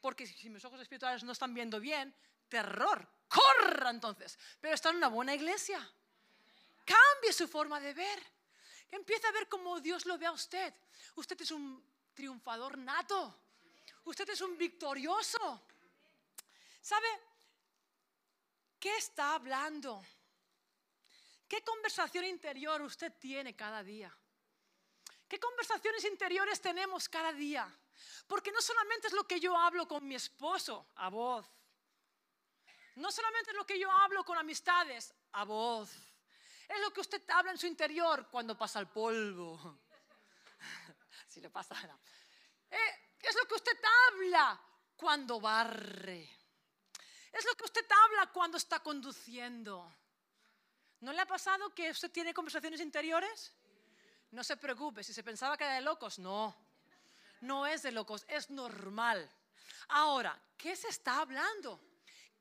Porque 0.02 0.28
si 0.28 0.50
mis 0.50 0.64
ojos 0.66 0.82
espirituales 0.82 1.24
no 1.24 1.32
están 1.32 1.54
viendo 1.54 1.80
bien, 1.80 2.14
terror, 2.50 3.08
corra 3.28 3.90
entonces. 3.90 4.38
Pero 4.60 4.76
está 4.76 4.90
en 4.90 4.98
una 4.98 5.08
buena 5.08 5.34
iglesia. 5.34 5.80
Cambie 6.86 7.32
su 7.32 7.48
forma 7.48 7.80
de 7.80 7.94
ver. 7.94 8.24
Empieza 8.92 9.30
a 9.30 9.32
ver 9.32 9.48
como 9.48 9.80
Dios 9.80 10.06
lo 10.06 10.18
ve 10.18 10.26
a 10.26 10.32
usted. 10.32 10.74
Usted 11.16 11.40
es 11.42 11.52
un 11.52 11.84
triunfador 12.14 12.78
nato. 12.78 13.40
Usted 14.06 14.30
es 14.30 14.42
un 14.42 14.58
victorioso. 14.58 15.64
¿Sabe 16.82 17.08
qué 18.80 18.98
está 18.98 19.36
hablando? 19.36 20.06
¿Qué 21.48 21.64
conversación 21.64 22.26
interior 22.26 22.82
usted 22.82 23.14
tiene 23.14 23.56
cada 23.56 23.82
día? 23.84 24.14
¿Qué 25.34 25.40
conversaciones 25.40 26.04
interiores 26.04 26.62
tenemos 26.62 27.10
cada 27.10 27.34
día? 27.34 27.68
Porque 28.28 28.52
no 28.52 28.62
solamente 28.62 29.08
es 29.08 29.14
lo 29.14 29.26
que 29.26 29.40
yo 29.40 29.58
hablo 29.58 29.88
con 29.88 30.08
mi 30.08 30.14
esposo 30.14 30.92
a 30.98 31.10
voz. 31.10 31.50
No 32.98 33.12
solamente 33.12 33.50
es 33.50 33.58
lo 33.58 33.66
que 33.66 33.80
yo 33.80 33.92
hablo 33.92 34.24
con 34.24 34.38
amistades 34.38 35.12
a 35.32 35.44
voz. 35.44 35.90
Es 36.70 36.80
lo 36.82 36.94
que 36.94 37.02
usted 37.02 37.28
habla 37.32 37.50
en 37.50 37.58
su 37.58 37.66
interior 37.66 38.28
cuando 38.30 38.56
pasa 38.56 38.80
el 38.80 38.90
polvo. 38.90 39.80
si 41.28 41.42
le 41.42 41.50
pasa. 41.50 41.74
Eh, 42.70 43.18
es 43.20 43.36
lo 43.36 43.48
que 43.48 43.56
usted 43.56 43.80
habla 44.12 44.62
cuando 44.96 45.42
barre. 45.42 46.30
Es 47.32 47.44
lo 47.44 47.56
que 47.56 47.64
usted 47.64 47.88
habla 48.06 48.32
cuando 48.32 48.58
está 48.60 48.82
conduciendo. 48.82 49.92
¿No 51.00 51.12
le 51.12 51.22
ha 51.22 51.26
pasado 51.26 51.74
que 51.74 51.90
usted 51.90 52.12
tiene 52.12 52.36
conversaciones 52.36 52.82
interiores? 52.82 53.52
No 54.34 54.44
se 54.44 54.58
preocupe, 54.58 55.04
si 55.04 55.14
se 55.14 55.24
pensaba 55.24 55.58
que 55.58 55.64
era 55.64 55.76
de 55.76 55.82
locos, 55.82 56.20
no. 56.20 56.56
No 57.42 57.66
es 57.66 57.84
de 57.84 57.92
locos, 57.92 58.26
es 58.28 58.50
normal. 58.50 59.30
Ahora, 59.90 60.40
¿qué 60.58 60.76
se 60.76 60.90
está 60.90 61.20
hablando? 61.20 61.80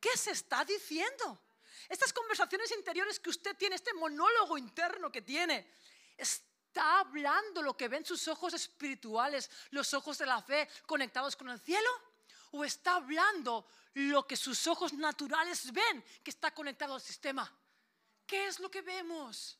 ¿Qué 0.01 0.17
se 0.17 0.33
está 0.33 0.65
diciendo? 0.65 1.41
estas 1.89 2.13
conversaciones 2.13 2.71
interiores 2.73 3.21
que 3.21 3.31
usted 3.31 3.57
tiene, 3.57 3.77
este 3.77 3.93
monólogo 3.95 4.57
interno 4.57 5.11
que 5.11 5.23
tiene, 5.23 5.75
está 6.17 7.01
hablando 7.01 7.63
lo 7.63 7.77
que 7.77 7.89
ven 7.89 8.05
sus 8.05 8.29
ojos 8.29 8.55
espirituales, 8.55 9.51
los 9.71 9.93
ojos 9.93 10.19
de 10.19 10.27
la 10.27 10.41
fe 10.41 10.69
conectados 10.87 11.37
con 11.37 11.51
el 11.51 11.61
cielo, 11.61 11.91
o 12.53 12.65
está 12.65 12.97
hablando 12.97 13.67
lo 13.95 14.27
que 14.27 14.37
sus 14.37 14.67
ojos 14.67 14.93
naturales 14.93 15.73
ven 15.73 16.05
que 16.23 16.31
está 16.31 16.53
conectado 16.55 16.95
al 16.95 17.01
sistema. 17.01 17.51
¿Qué 18.27 18.47
es 18.47 18.59
lo 18.59 18.71
que 18.71 18.83
vemos? 18.83 19.59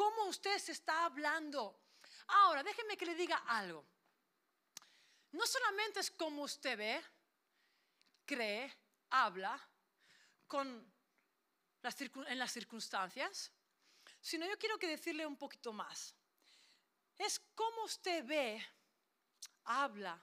¿Cómo 0.00 0.24
usted 0.30 0.56
se 0.58 0.72
está 0.72 1.04
hablando? 1.04 1.78
Ahora, 2.28 2.62
déjeme 2.62 2.96
que 2.96 3.04
le 3.04 3.14
diga 3.14 3.36
algo. 3.46 3.86
No 5.32 5.46
solamente 5.46 6.00
es 6.00 6.10
como 6.10 6.44
usted 6.44 6.78
ve, 6.78 7.04
cree, 8.24 8.74
habla 9.10 9.60
con 10.46 10.90
en 11.82 12.38
las 12.38 12.50
circunstancias, 12.50 13.52
sino 14.22 14.46
yo 14.46 14.58
quiero 14.58 14.78
que 14.78 14.88
decirle 14.88 15.26
un 15.26 15.36
poquito 15.36 15.70
más. 15.70 16.14
Es 17.18 17.38
como 17.54 17.84
usted 17.84 18.24
ve, 18.24 18.66
habla 19.64 20.18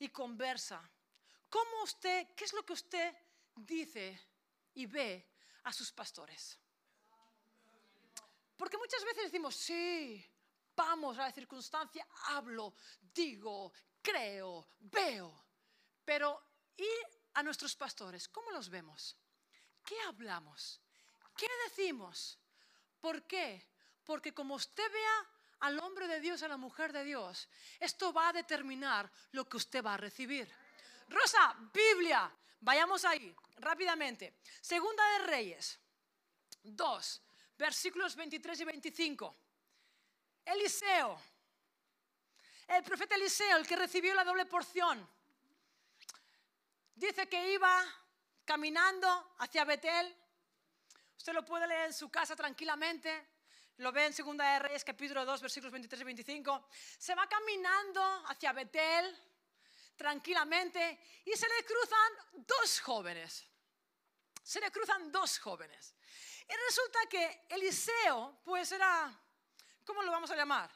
y 0.00 0.08
conversa. 0.08 0.90
¿Cómo 1.48 1.84
usted, 1.84 2.34
qué 2.34 2.46
es 2.46 2.52
lo 2.52 2.66
que 2.66 2.72
usted 2.72 3.14
dice 3.54 4.20
y 4.74 4.86
ve 4.86 5.24
a 5.62 5.72
sus 5.72 5.92
pastores? 5.92 6.58
Porque 8.62 8.78
muchas 8.78 9.04
veces 9.04 9.24
decimos, 9.24 9.56
sí, 9.56 10.24
vamos 10.76 11.18
a 11.18 11.22
la 11.22 11.32
circunstancia, 11.32 12.06
hablo, 12.26 12.76
digo, 13.12 13.72
creo, 14.00 14.68
veo. 14.78 15.44
Pero, 16.04 16.40
¿y 16.76 16.86
a 17.34 17.42
nuestros 17.42 17.74
pastores? 17.74 18.28
¿Cómo 18.28 18.52
los 18.52 18.68
vemos? 18.68 19.16
¿Qué 19.84 20.00
hablamos? 20.02 20.80
¿Qué 21.36 21.48
decimos? 21.64 22.38
¿Por 23.00 23.24
qué? 23.24 23.66
Porque 24.04 24.32
como 24.32 24.54
usted 24.54 24.92
vea 24.92 25.26
al 25.58 25.80
hombre 25.80 26.06
de 26.06 26.20
Dios, 26.20 26.44
a 26.44 26.48
la 26.48 26.56
mujer 26.56 26.92
de 26.92 27.02
Dios, 27.02 27.48
esto 27.80 28.12
va 28.12 28.28
a 28.28 28.32
determinar 28.32 29.10
lo 29.32 29.48
que 29.48 29.56
usted 29.56 29.84
va 29.84 29.94
a 29.94 29.96
recibir. 29.96 30.48
Rosa, 31.08 31.56
Biblia, 31.74 32.32
vayamos 32.60 33.04
ahí 33.06 33.34
rápidamente. 33.56 34.36
Segunda 34.60 35.02
de 35.14 35.24
Reyes 35.24 35.80
2, 36.62 37.22
versículos 37.62 38.16
23 38.16 38.60
y 38.60 38.64
25. 38.64 39.36
Eliseo, 40.44 41.22
el 42.66 42.82
profeta 42.82 43.14
Eliseo, 43.14 43.56
el 43.56 43.66
que 43.66 43.76
recibió 43.76 44.12
la 44.14 44.24
doble 44.24 44.46
porción, 44.46 45.08
dice 46.96 47.28
que 47.28 47.52
iba 47.52 47.84
caminando 48.44 49.34
hacia 49.38 49.64
Betel. 49.64 50.12
Usted 51.16 51.32
lo 51.32 51.44
puede 51.44 51.68
leer 51.68 51.86
en 51.86 51.92
su 51.92 52.10
casa 52.10 52.34
tranquilamente. 52.34 53.28
Lo 53.76 53.92
ve 53.92 54.06
en 54.06 54.12
Segunda 54.12 54.54
de 54.54 54.58
Reyes, 54.58 54.84
capítulo 54.84 55.24
2, 55.24 55.40
versículos 55.40 55.72
23 55.72 56.00
y 56.00 56.04
25. 56.04 56.68
Se 56.98 57.14
va 57.14 57.28
caminando 57.28 58.24
hacia 58.26 58.52
Betel 58.52 59.16
tranquilamente 59.96 60.98
y 61.24 61.32
se 61.36 61.46
le 61.46 61.64
cruzan 61.64 62.44
dos 62.44 62.80
jóvenes. 62.80 63.46
Se 64.42 64.60
le 64.60 64.72
cruzan 64.72 65.12
dos 65.12 65.38
jóvenes. 65.38 65.94
Y 66.48 66.54
resulta 66.66 66.98
que 67.08 67.46
Eliseo, 67.48 68.40
pues 68.44 68.72
era, 68.72 69.12
¿cómo 69.84 70.02
lo 70.02 70.10
vamos 70.10 70.30
a 70.30 70.36
llamar? 70.36 70.70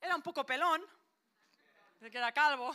Era 0.00 0.16
un 0.16 0.22
poco 0.22 0.44
pelón, 0.44 0.84
que 2.10 2.18
era 2.18 2.32
calvo, 2.32 2.74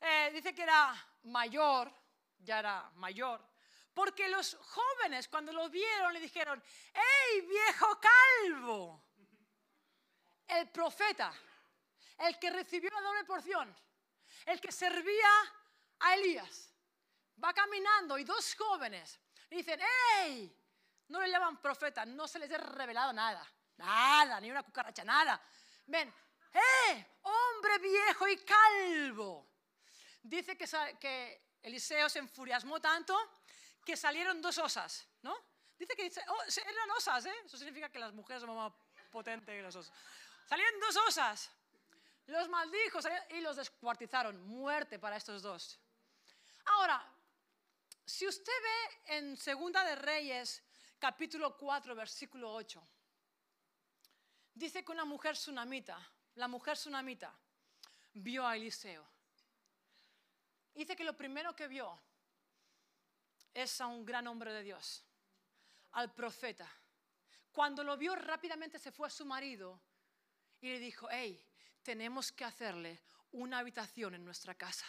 eh, 0.00 0.30
dice 0.32 0.54
que 0.54 0.62
era 0.62 0.94
mayor, 1.24 1.92
ya 2.38 2.58
era 2.58 2.90
mayor, 2.96 3.40
porque 3.92 4.28
los 4.28 4.56
jóvenes 4.56 5.28
cuando 5.28 5.52
lo 5.52 5.68
vieron 5.68 6.12
le 6.12 6.20
dijeron, 6.20 6.62
¡Ey, 6.92 7.40
viejo 7.42 8.00
calvo! 8.00 9.04
El 10.46 10.68
profeta, 10.70 11.32
el 12.18 12.38
que 12.38 12.50
recibió 12.50 12.90
la 12.90 13.00
doble 13.00 13.24
porción, 13.24 13.74
el 14.46 14.60
que 14.60 14.72
servía 14.72 15.30
a 16.00 16.14
Elías, 16.16 16.74
va 17.42 17.54
caminando 17.54 18.18
y 18.18 18.24
dos 18.24 18.54
jóvenes 18.56 19.18
le 19.48 19.56
dicen, 19.58 19.80
¡Ey! 20.18 20.63
No 21.08 21.20
le 21.20 21.30
llaman 21.30 21.60
profeta, 21.60 22.04
no 22.04 22.26
se 22.26 22.38
les 22.38 22.50
ha 22.52 22.58
revelado 22.58 23.12
nada. 23.12 23.46
Nada, 23.76 24.40
ni 24.40 24.50
una 24.50 24.62
cucaracha, 24.62 25.04
nada. 25.04 25.40
Ven, 25.86 26.12
¡eh! 26.52 27.18
Hombre 27.22 27.78
viejo 27.78 28.28
y 28.28 28.36
calvo. 28.38 29.46
Dice 30.22 30.56
que, 30.56 31.42
Eliseo 31.62 32.08
se 32.08 32.18
enfuriasmó 32.18 32.80
tanto 32.80 33.18
que 33.84 33.96
salieron 33.96 34.40
dos 34.40 34.56
osas, 34.58 35.06
¿no? 35.22 35.36
Dice 35.78 35.94
que 35.96 36.10
oh, 36.28 36.42
eran 36.42 36.90
osas, 36.92 37.26
¿eh? 37.26 37.34
Eso 37.44 37.58
significa 37.58 37.90
que 37.90 37.98
las 37.98 38.12
mujeres 38.12 38.42
son 38.42 38.54
más 38.54 38.72
potentes 39.10 39.54
que 39.54 39.62
las 39.62 39.74
osas. 39.74 39.92
Salieron 40.46 40.80
dos 40.80 40.96
osas, 41.08 41.50
los 42.26 42.48
maldijo 42.48 42.98
y 43.30 43.40
los 43.40 43.56
descuartizaron. 43.56 44.40
Muerte 44.46 44.98
para 44.98 45.16
estos 45.16 45.42
dos. 45.42 45.78
Ahora, 46.66 47.06
si 48.04 48.26
usted 48.26 48.52
ve 48.62 49.16
en 49.16 49.36
Segunda 49.36 49.84
de 49.84 49.96
Reyes 49.96 50.62
capítulo 50.98 51.56
4, 51.56 51.94
versículo 51.94 52.52
8. 52.52 52.82
Dice 54.54 54.84
que 54.84 54.92
una 54.92 55.04
mujer 55.04 55.34
tsunamita, 55.34 55.98
la 56.36 56.48
mujer 56.48 56.76
tsunamita, 56.76 57.36
vio 58.14 58.46
a 58.46 58.56
Eliseo. 58.56 59.06
Dice 60.74 60.96
que 60.96 61.04
lo 61.04 61.16
primero 61.16 61.54
que 61.54 61.68
vio 61.68 62.00
es 63.52 63.80
a 63.80 63.86
un 63.86 64.04
gran 64.04 64.26
hombre 64.26 64.52
de 64.52 64.62
Dios, 64.62 65.04
al 65.92 66.12
profeta. 66.12 66.70
Cuando 67.52 67.84
lo 67.84 67.96
vio 67.96 68.16
rápidamente 68.16 68.78
se 68.78 68.90
fue 68.90 69.06
a 69.06 69.10
su 69.10 69.24
marido 69.24 69.80
y 70.60 70.68
le 70.68 70.78
dijo, 70.78 71.08
hey, 71.10 71.44
tenemos 71.82 72.32
que 72.32 72.44
hacerle 72.44 73.00
una 73.32 73.58
habitación 73.58 74.14
en 74.14 74.24
nuestra 74.24 74.54
casa. 74.54 74.86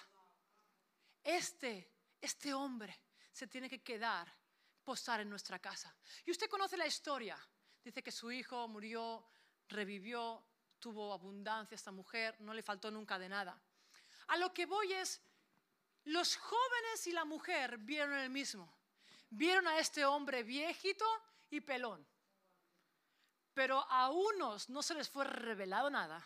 Este, 1.24 1.92
este 2.22 2.54
hombre 2.54 3.00
se 3.32 3.48
tiene 3.48 3.70
que 3.70 3.84
quedar 3.84 4.32
posar 4.86 5.20
en 5.20 5.30
nuestra 5.30 5.60
casa. 5.60 5.94
Y 6.26 6.32
usted 6.32 6.48
conoce 6.48 6.78
la 6.78 6.88
historia. 6.88 7.38
Dice 7.84 8.02
que 8.02 8.12
su 8.12 8.32
hijo 8.32 8.68
murió, 8.68 9.26
revivió, 9.68 10.42
tuvo 10.80 11.12
abundancia 11.12 11.76
esta 11.76 11.92
mujer, 11.92 12.40
no 12.40 12.54
le 12.54 12.64
faltó 12.64 12.92
nunca 12.92 13.20
de 13.20 13.28
nada. 13.28 13.60
A 14.28 14.38
lo 14.38 14.54
que 14.54 14.66
voy 14.66 14.94
es, 14.94 15.22
los 16.06 16.36
jóvenes 16.38 17.08
y 17.08 17.12
la 17.12 17.26
mujer 17.26 17.80
vieron 17.80 18.14
el 18.14 18.30
mismo. 18.30 18.72
Vieron 19.30 19.68
a 19.68 19.80
este 19.80 20.06
hombre 20.06 20.44
viejito 20.44 21.06
y 21.50 21.62
pelón. 21.62 22.06
Pero 23.54 23.86
a 23.90 24.12
unos 24.12 24.70
no 24.70 24.84
se 24.84 24.94
les 24.94 25.10
fue 25.10 25.26
revelado 25.26 25.90
nada. 25.90 26.26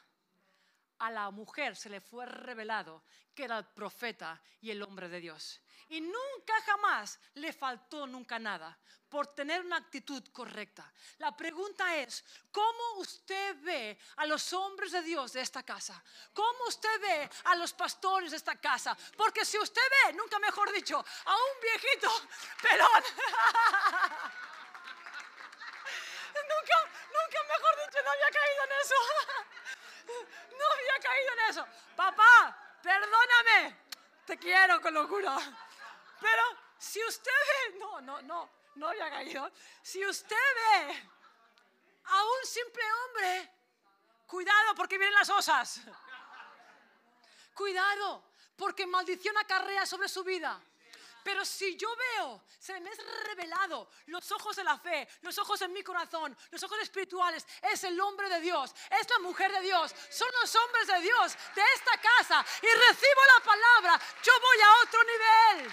A 1.00 1.12
la 1.12 1.32
mujer 1.32 1.76
se 1.76 1.90
le 1.90 2.02
fue 2.02 2.26
revelado 2.26 3.04
que 3.34 3.46
era 3.46 3.58
el 3.58 3.66
profeta 3.66 4.42
y 4.62 4.72
el 4.72 4.82
hombre 4.84 5.08
de 5.08 5.20
Dios. 5.20 5.62
Y 5.88 6.02
nunca 6.02 6.62
jamás 6.66 7.20
le 7.36 7.54
faltó 7.54 8.06
nunca 8.06 8.38
nada 8.38 8.78
por 9.10 9.28
tener 9.28 9.62
una 9.62 9.78
actitud 9.78 10.24
correcta. 10.32 10.94
La 11.18 11.36
pregunta 11.36 11.96
es, 11.96 12.24
¿cómo 12.52 12.98
usted 12.98 13.56
ve 13.62 13.98
a 14.18 14.26
los 14.28 14.54
hombres 14.54 14.92
de 14.92 15.02
Dios 15.02 15.34
de 15.34 15.42
esta 15.42 15.64
casa? 15.64 16.04
¿Cómo 16.34 16.66
usted 16.68 17.02
ve 17.02 17.30
a 17.46 17.56
los 17.56 17.74
pastores 17.74 18.32
de 18.32 18.38
esta 18.38 18.56
casa? 18.58 18.96
Porque 19.18 19.44
si 19.46 19.58
usted 19.58 19.82
ve, 20.06 20.14
nunca 20.14 20.38
mejor 20.38 20.72
dicho, 20.72 21.04
a 21.26 21.36
un 21.36 21.62
viejito 21.62 22.12
pelón. 22.62 23.04
nunca, 26.50 26.76
nunca 27.08 27.44
mejor 27.48 27.76
dicho, 27.86 28.04
no 28.04 28.12
había 28.12 28.30
caído 28.30 28.64
en 28.66 28.72
eso. 28.80 28.96
no 30.58 30.66
había 30.74 31.00
caído 31.02 31.34
en 31.34 31.40
eso. 31.50 31.68
Papá, 31.96 32.78
perdóname. 32.82 33.78
Te 34.26 34.38
quiero 34.38 34.82
con 34.82 34.94
locura. 34.94 35.38
Pero 36.20 36.44
si 36.78 37.04
usted 37.04 37.32
ve, 37.32 37.80
no, 37.80 38.02
no, 38.02 38.22
no, 38.22 38.50
no 38.76 38.90
había 38.90 39.10
caído. 39.10 39.52
Si 39.82 40.06
usted 40.06 40.36
ve 40.36 41.10
a 42.06 42.24
un 42.24 42.46
simple 42.46 42.84
hombre, 42.92 43.52
cuidado 44.28 44.76
porque 44.76 44.98
vienen 44.98 45.14
las 45.14 45.30
osas. 45.30 45.82
Cuidado 47.54 48.24
porque 48.56 48.86
maldición 48.86 49.38
acarrea 49.38 49.86
sobre 49.86 50.10
su 50.10 50.24
vida. 50.24 50.62
Pero 51.30 51.46
si 51.46 51.78
yo 51.78 51.96
veo, 51.96 52.44
se 52.58 52.80
me 52.80 52.90
es 52.90 52.98
revelado 53.24 53.88
los 54.08 54.32
ojos 54.32 54.56
de 54.56 54.64
la 54.64 54.80
fe, 54.80 55.08
los 55.22 55.38
ojos 55.38 55.62
en 55.62 55.72
mi 55.72 55.84
corazón, 55.84 56.36
los 56.50 56.64
ojos 56.64 56.80
espirituales, 56.80 57.46
es 57.62 57.84
el 57.84 58.02
hombre 58.02 58.28
de 58.30 58.42
Dios, 58.42 58.74
es 59.00 59.08
la 59.08 59.20
mujer 59.20 59.52
de 59.52 59.62
Dios, 59.62 59.94
son 60.10 60.28
los 60.42 60.56
hombres 60.56 60.88
de 60.88 61.02
Dios 61.02 61.38
de 61.54 61.62
esta 61.76 62.02
casa 62.02 62.44
y 62.64 62.66
recibo 62.66 63.22
la 63.38 63.46
palabra, 63.46 64.02
yo 64.24 64.34
voy 64.42 64.58
a 64.60 64.88
otro 64.88 65.04
nivel. 65.04 65.72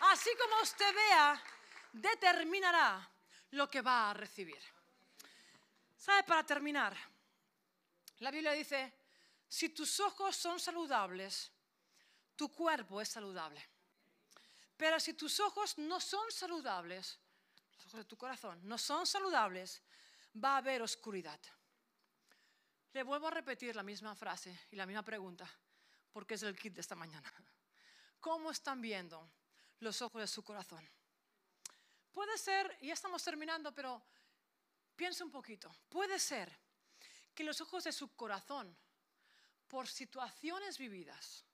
Así 0.00 0.28
como 0.36 0.60
usted 0.60 0.94
vea, 0.94 1.42
determinará 1.90 3.10
lo 3.52 3.70
que 3.70 3.80
va 3.80 4.10
a 4.10 4.12
recibir. 4.12 4.62
¿Sabe? 5.96 6.22
Para 6.24 6.44
terminar, 6.44 6.94
la 8.18 8.30
Biblia 8.30 8.52
dice, 8.52 8.92
si 9.48 9.70
tus 9.70 10.00
ojos 10.00 10.36
son 10.36 10.60
saludables, 10.60 11.53
tu 12.36 12.52
cuerpo 12.52 13.00
es 13.00 13.08
saludable. 13.08 13.64
Pero 14.76 14.98
si 14.98 15.14
tus 15.14 15.38
ojos 15.40 15.78
no 15.78 16.00
son 16.00 16.30
saludables, 16.32 17.18
los 17.72 17.86
ojos 17.86 17.98
de 17.98 18.04
tu 18.04 18.16
corazón 18.16 18.60
no 18.66 18.76
son 18.78 19.06
saludables, 19.06 19.82
va 20.42 20.54
a 20.54 20.58
haber 20.58 20.82
oscuridad. 20.82 21.40
Le 22.92 23.02
vuelvo 23.02 23.28
a 23.28 23.30
repetir 23.30 23.74
la 23.74 23.82
misma 23.82 24.14
frase 24.14 24.66
y 24.70 24.76
la 24.76 24.86
misma 24.86 25.02
pregunta, 25.02 25.48
porque 26.12 26.34
es 26.34 26.42
el 26.42 26.56
kit 26.56 26.74
de 26.74 26.80
esta 26.80 26.94
mañana. 26.94 27.32
¿Cómo 28.20 28.50
están 28.50 28.80
viendo 28.80 29.28
los 29.80 30.00
ojos 30.02 30.20
de 30.20 30.28
su 30.28 30.42
corazón? 30.42 30.88
Puede 32.12 32.38
ser, 32.38 32.78
ya 32.80 32.94
estamos 32.94 33.22
terminando, 33.22 33.72
pero 33.72 34.02
piensa 34.94 35.24
un 35.24 35.30
poquito, 35.30 35.74
puede 35.88 36.18
ser 36.18 36.56
que 37.34 37.42
los 37.42 37.60
ojos 37.60 37.84
de 37.84 37.92
su 37.92 38.14
corazón, 38.14 38.76
por 39.66 39.88
situaciones 39.88 40.78
vividas, 40.78 41.44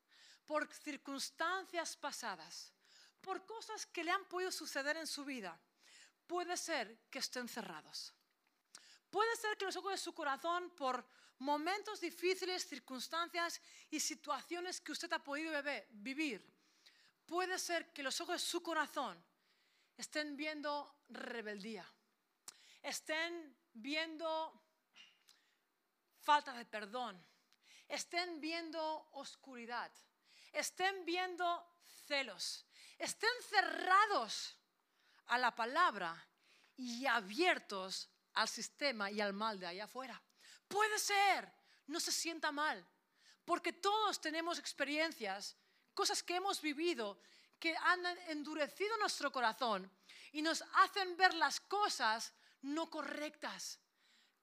por 0.50 0.66
circunstancias 0.66 1.96
pasadas, 1.96 2.72
por 3.20 3.46
cosas 3.46 3.86
que 3.86 4.02
le 4.02 4.10
han 4.10 4.24
podido 4.24 4.50
suceder 4.50 4.96
en 4.96 5.06
su 5.06 5.24
vida, 5.24 5.56
puede 6.26 6.56
ser 6.56 7.06
que 7.08 7.20
estén 7.20 7.46
cerrados. 7.46 8.12
Puede 9.08 9.36
ser 9.36 9.56
que 9.56 9.66
los 9.66 9.76
ojos 9.76 9.92
de 9.92 9.98
su 9.98 10.12
corazón, 10.12 10.70
por 10.70 11.06
momentos 11.38 12.00
difíciles, 12.00 12.66
circunstancias 12.66 13.60
y 13.90 14.00
situaciones 14.00 14.80
que 14.80 14.90
usted 14.90 15.12
ha 15.12 15.22
podido 15.22 15.52
vivir, 15.90 16.44
puede 17.26 17.56
ser 17.56 17.92
que 17.92 18.02
los 18.02 18.20
ojos 18.20 18.42
de 18.42 18.44
su 18.44 18.60
corazón 18.60 19.24
estén 19.96 20.36
viendo 20.36 20.96
rebeldía, 21.10 21.86
estén 22.82 23.56
viendo 23.72 24.60
falta 26.18 26.52
de 26.54 26.64
perdón, 26.64 27.24
estén 27.86 28.40
viendo 28.40 29.10
oscuridad, 29.12 29.92
estén 30.52 31.04
viendo 31.04 31.44
celos, 32.06 32.66
estén 32.98 33.30
cerrados 33.48 34.56
a 35.26 35.38
la 35.38 35.54
palabra 35.54 36.14
y 36.76 37.06
abiertos 37.06 38.08
al 38.34 38.48
sistema 38.48 39.10
y 39.10 39.20
al 39.20 39.32
mal 39.32 39.58
de 39.58 39.66
allá 39.66 39.84
afuera. 39.84 40.20
Puede 40.66 40.98
ser, 40.98 41.52
no 41.86 42.00
se 42.00 42.12
sienta 42.12 42.52
mal, 42.52 42.86
porque 43.44 43.72
todos 43.72 44.20
tenemos 44.20 44.58
experiencias, 44.58 45.56
cosas 45.94 46.22
que 46.22 46.36
hemos 46.36 46.60
vivido 46.60 47.20
que 47.58 47.76
han 47.76 48.04
endurecido 48.28 48.96
nuestro 48.96 49.30
corazón 49.30 49.90
y 50.32 50.42
nos 50.42 50.64
hacen 50.74 51.16
ver 51.16 51.34
las 51.34 51.60
cosas 51.60 52.32
no 52.62 52.88
correctas. 52.88 53.78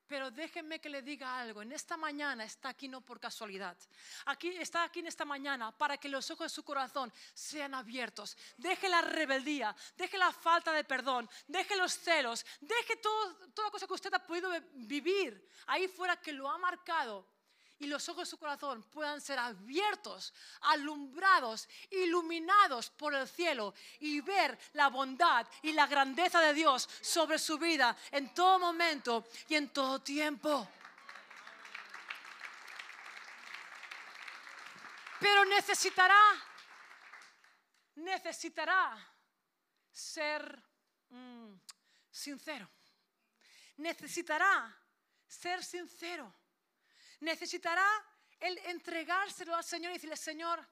Pero 0.08 0.32
déjenme 0.32 0.80
que 0.80 0.90
le 0.90 1.02
diga 1.02 1.40
algo. 1.40 1.62
En 1.62 1.72
esta 1.72 1.98
mañana 1.98 2.44
está 2.44 2.70
aquí 2.70 2.88
no 2.88 3.02
por 3.02 3.20
casualidad. 3.20 3.78
Aquí 4.26 4.50
está 4.50 4.84
aquí 4.84 5.00
en 5.00 5.08
esta 5.08 5.26
mañana 5.26 5.72
para 5.72 5.98
que 5.98 6.10
los 6.10 6.30
ojos 6.32 6.46
de 6.46 6.56
su 6.56 6.64
corazón 6.64 7.12
sean 7.34 7.74
abiertos. 7.74 8.38
Deje 8.58 8.88
la 8.90 9.02
rebeldía, 9.02 9.76
deje 9.98 10.18
la 10.18 10.32
falta 10.32 10.72
de 10.72 10.84
perdón, 10.84 11.30
deje 11.48 11.76
los 11.76 11.94
celos, 11.94 12.46
deje 12.62 12.98
toda 12.98 13.70
cosa 13.70 13.88
que 13.88 13.94
usted 13.94 14.14
ha 14.14 14.26
podido 14.26 14.50
vivir 14.74 15.50
ahí 15.68 15.88
fuera 15.88 16.18
que 16.18 16.32
lo 16.32 16.50
ha 16.50 16.58
marcado 16.58 17.37
y 17.80 17.88
los 17.88 18.08
ojos 18.10 18.28
de 18.28 18.32
su 18.32 18.38
corazón 18.38 18.84
puedan 18.84 19.22
ser 19.22 19.38
abiertos, 19.40 20.34
alumbrados, 20.62 21.68
iluminados 21.92 22.90
por 22.90 23.14
el 23.14 23.28
cielo 23.28 23.74
y 24.00 24.22
ver 24.22 24.58
la 24.74 24.88
bondad 24.88 25.48
y 25.62 25.74
la 25.74 25.88
grandeza 25.88 26.42
de 26.42 26.54
Dios 26.54 26.90
sobre 27.02 27.38
su 27.38 27.58
vida 27.58 27.96
en 28.12 28.34
todo 28.34 28.60
momento 28.60 29.28
y 29.48 29.56
en 29.56 29.70
todo 29.70 30.02
tiempo. 30.02 30.68
Pero 35.20 35.46
necesitará, 35.46 36.20
necesitará 37.96 38.98
ser 39.92 40.64
mm, 41.10 41.54
sincero. 42.12 42.70
Necesitará 43.78 44.76
ser 45.28 45.64
sincero 45.64 46.34
necesitará 47.22 47.88
el 48.40 48.58
entregárselo 48.60 49.56
al 49.56 49.64
Señor 49.64 49.92
y 49.92 49.96
decirle, 49.96 50.18
Señor, 50.18 50.66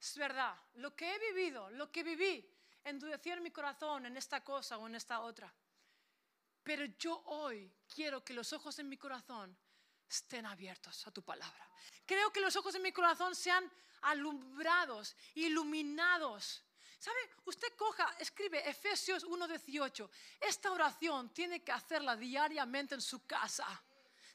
es 0.00 0.16
verdad, 0.16 0.54
lo 0.74 0.94
que 0.94 1.14
he 1.14 1.18
vivido, 1.32 1.70
lo 1.70 1.90
que 1.90 2.02
viví, 2.02 2.50
endureció 2.84 3.34
en 3.34 3.42
mi 3.42 3.50
corazón 3.50 4.06
en 4.06 4.16
esta 4.16 4.42
cosa 4.42 4.78
o 4.78 4.86
en 4.86 4.94
esta 4.94 5.20
otra. 5.20 5.52
Pero 6.62 6.84
yo 6.98 7.22
hoy 7.26 7.70
quiero 7.94 8.24
que 8.24 8.34
los 8.34 8.52
ojos 8.52 8.76
de 8.76 8.84
mi 8.84 8.96
corazón 8.96 9.56
estén 10.08 10.46
abiertos 10.46 11.06
a 11.06 11.10
tu 11.10 11.22
palabra. 11.22 11.68
Creo 12.06 12.30
que 12.32 12.40
los 12.40 12.54
ojos 12.56 12.72
de 12.74 12.80
mi 12.80 12.92
corazón 12.92 13.34
sean 13.34 13.70
alumbrados, 14.02 15.16
iluminados. 15.34 16.62
¿Sabe? 16.98 17.18
Usted 17.44 17.74
coja, 17.76 18.14
escribe 18.18 18.66
Efesios 18.68 19.24
1:18. 19.24 20.08
Esta 20.40 20.72
oración 20.72 21.34
tiene 21.34 21.62
que 21.62 21.72
hacerla 21.72 22.16
diariamente 22.16 22.94
en 22.94 23.02
su 23.02 23.26
casa. 23.26 23.66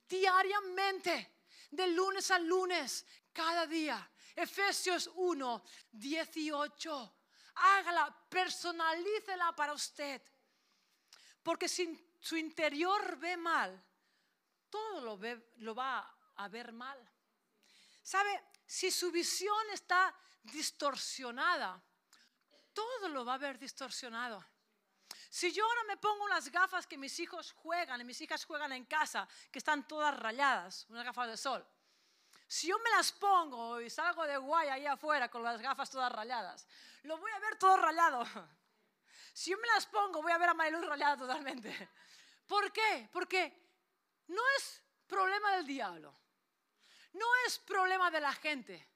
Diariamente 0.08 1.39
de 1.70 1.88
lunes 1.88 2.32
a 2.32 2.40
lunes, 2.40 3.06
cada 3.34 3.66
día. 3.66 4.12
Efesios 4.36 5.10
1, 5.14 5.64
18. 5.92 7.16
Hágala, 7.56 8.28
personalícela 8.30 9.56
para 9.56 9.74
usted. 9.74 10.22
Porque 11.44 11.68
si 11.68 12.16
su 12.20 12.38
interior 12.38 13.18
ve 13.18 13.38
mal, 13.38 13.84
todo 14.70 15.02
lo, 15.02 15.18
ve, 15.18 15.52
lo 15.58 15.76
va 15.76 16.00
a 16.36 16.48
ver 16.48 16.72
mal. 16.72 16.98
¿Sabe? 18.02 18.44
Si 18.66 18.92
su 18.92 19.12
visión 19.12 19.70
está 19.74 20.16
distorsionada, 20.44 21.82
todo 22.74 23.10
lo 23.10 23.26
va 23.26 23.36
a 23.36 23.38
ver 23.38 23.58
distorsionado. 23.58 24.44
Si 25.30 25.52
yo 25.52 25.64
ahora 25.64 25.84
me 25.84 25.98
pongo 25.98 26.26
unas 26.26 26.50
gafas 26.52 26.88
que 26.88 26.98
mis 26.98 27.20
hijos 27.20 27.52
juegan 27.52 28.02
y 28.02 28.04
mis 28.04 28.20
hijas 28.20 28.46
juegan 28.46 28.72
en 28.72 28.86
casa, 28.86 29.28
que 29.52 29.60
están 29.60 29.88
todas 29.88 30.18
rayadas, 30.20 30.88
unas 30.90 31.06
gafas 31.06 31.28
de 31.28 31.38
sol. 31.38 31.66
Si 32.48 32.68
yo 32.68 32.80
me 32.80 32.90
las 32.90 33.12
pongo 33.12 33.80
y 33.80 33.92
salgo 33.92 34.26
de 34.26 34.38
guay 34.38 34.70
ahí 34.70 34.88
afuera 34.88 35.30
con 35.30 35.44
las 35.44 35.62
gafas 35.62 35.92
todas 35.92 36.12
rayadas, 36.12 36.68
lo 37.04 37.20
voy 37.20 37.32
a 37.32 37.40
ver 37.40 37.58
todo 37.58 37.78
rayado. 37.78 38.26
Si 39.32 39.52
yo 39.52 39.58
me 39.60 39.68
las 39.68 39.86
pongo, 39.86 40.24
voy 40.24 40.32
a 40.32 40.38
ver 40.40 40.50
a 40.50 40.54
Mariluz 40.56 40.84
rayada 40.84 41.16
totalmente. 41.16 41.90
¿Por 42.48 42.74
qué? 42.74 43.08
Porque 43.14 43.56
no 44.28 44.42
es 44.58 44.82
problema 45.08 45.56
del 45.58 45.68
diablo. 45.68 46.14
No 47.14 47.28
es 47.46 47.60
problema 47.60 48.10
de 48.10 48.20
la 48.20 48.34
gente. 48.34 48.88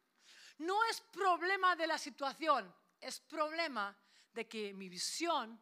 No 0.57 0.83
es 0.85 0.99
problema 1.01 1.75
de 1.75 1.85
la 1.85 1.99
situación. 1.99 2.75
Es 2.99 3.19
problema 3.19 3.95
de 4.33 4.47
que 4.47 4.73
mi 4.73 4.89
visión 4.89 5.61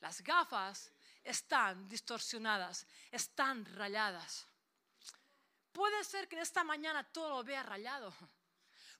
las 0.00 0.20
gafas 0.22 0.92
están 1.24 1.88
distorsionadas, 1.88 2.86
están 3.10 3.64
rayadas. 3.64 4.46
Puede 5.72 6.02
ser 6.04 6.28
que 6.28 6.36
en 6.36 6.42
esta 6.42 6.64
mañana 6.64 7.04
todo 7.04 7.30
lo 7.30 7.44
vea 7.44 7.62
rayado. 7.62 8.14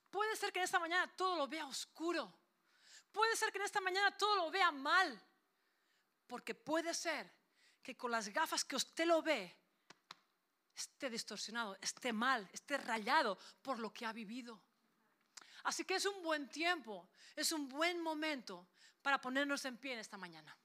Puede 0.09 0.35
ser 0.35 0.51
que 0.51 0.59
en 0.59 0.65
esta 0.65 0.79
mañana 0.79 1.07
todo 1.15 1.35
lo 1.35 1.47
vea 1.47 1.65
oscuro. 1.65 2.33
Puede 3.11 3.35
ser 3.35 3.51
que 3.51 3.57
en 3.57 3.65
esta 3.65 3.81
mañana 3.81 4.15
todo 4.17 4.35
lo 4.35 4.51
vea 4.51 4.71
mal. 4.71 5.19
Porque 6.27 6.53
puede 6.55 6.93
ser 6.93 7.31
que 7.81 7.97
con 7.97 8.11
las 8.11 8.29
gafas 8.29 8.63
que 8.63 8.75
usted 8.75 9.05
lo 9.05 9.21
ve 9.21 9.55
esté 10.75 11.09
distorsionado, 11.09 11.77
esté 11.81 12.13
mal, 12.13 12.47
esté 12.53 12.77
rayado 12.77 13.37
por 13.61 13.79
lo 13.79 13.91
que 13.93 14.05
ha 14.05 14.13
vivido. 14.13 14.61
Así 15.63 15.83
que 15.83 15.95
es 15.95 16.05
un 16.05 16.23
buen 16.23 16.49
tiempo, 16.49 17.09
es 17.35 17.51
un 17.51 17.67
buen 17.67 18.01
momento 18.01 18.69
para 19.01 19.19
ponernos 19.19 19.65
en 19.65 19.77
pie 19.77 19.93
en 19.93 19.99
esta 19.99 20.17
mañana. 20.17 20.55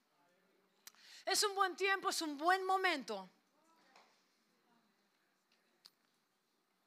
Es 1.25 1.41
un 1.43 1.55
buen 1.55 1.75
tiempo, 1.75 2.09
es 2.09 2.21
un 2.21 2.37
buen 2.37 2.63
momento 2.63 3.29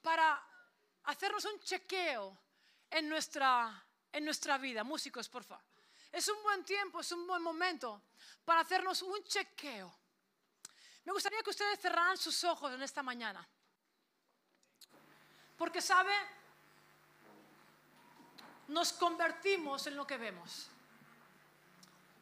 para 0.01 0.43
hacernos 1.05 1.45
un 1.45 1.61
chequeo 1.61 2.39
en 2.89 3.09
nuestra, 3.09 3.85
en 4.13 4.25
nuestra 4.25 4.57
vida. 4.57 4.85
Músicos, 4.85 5.29
por 5.29 5.43
favor. 5.43 5.65
Es 6.13 6.29
un 6.29 6.43
buen 6.43 6.65
tiempo, 6.65 7.01
es 7.01 7.11
un 7.13 7.27
buen 7.27 7.43
momento 7.43 8.03
para 8.45 8.61
hacernos 8.61 9.03
un 9.03 9.23
chequeo. 9.25 9.93
Me 11.05 11.13
gustaría 11.13 11.43
que 11.43 11.51
ustedes 11.51 11.81
cerraran 11.81 12.17
sus 12.17 12.43
ojos 12.45 12.73
en 12.73 12.83
esta 12.83 13.03
mañana. 13.03 13.47
Porque, 15.57 15.83
¿sabe? 15.83 16.15
Nos 18.69 18.93
convertimos 18.93 19.87
en 19.89 19.97
lo 19.97 20.07
que 20.07 20.17
vemos. 20.17 20.69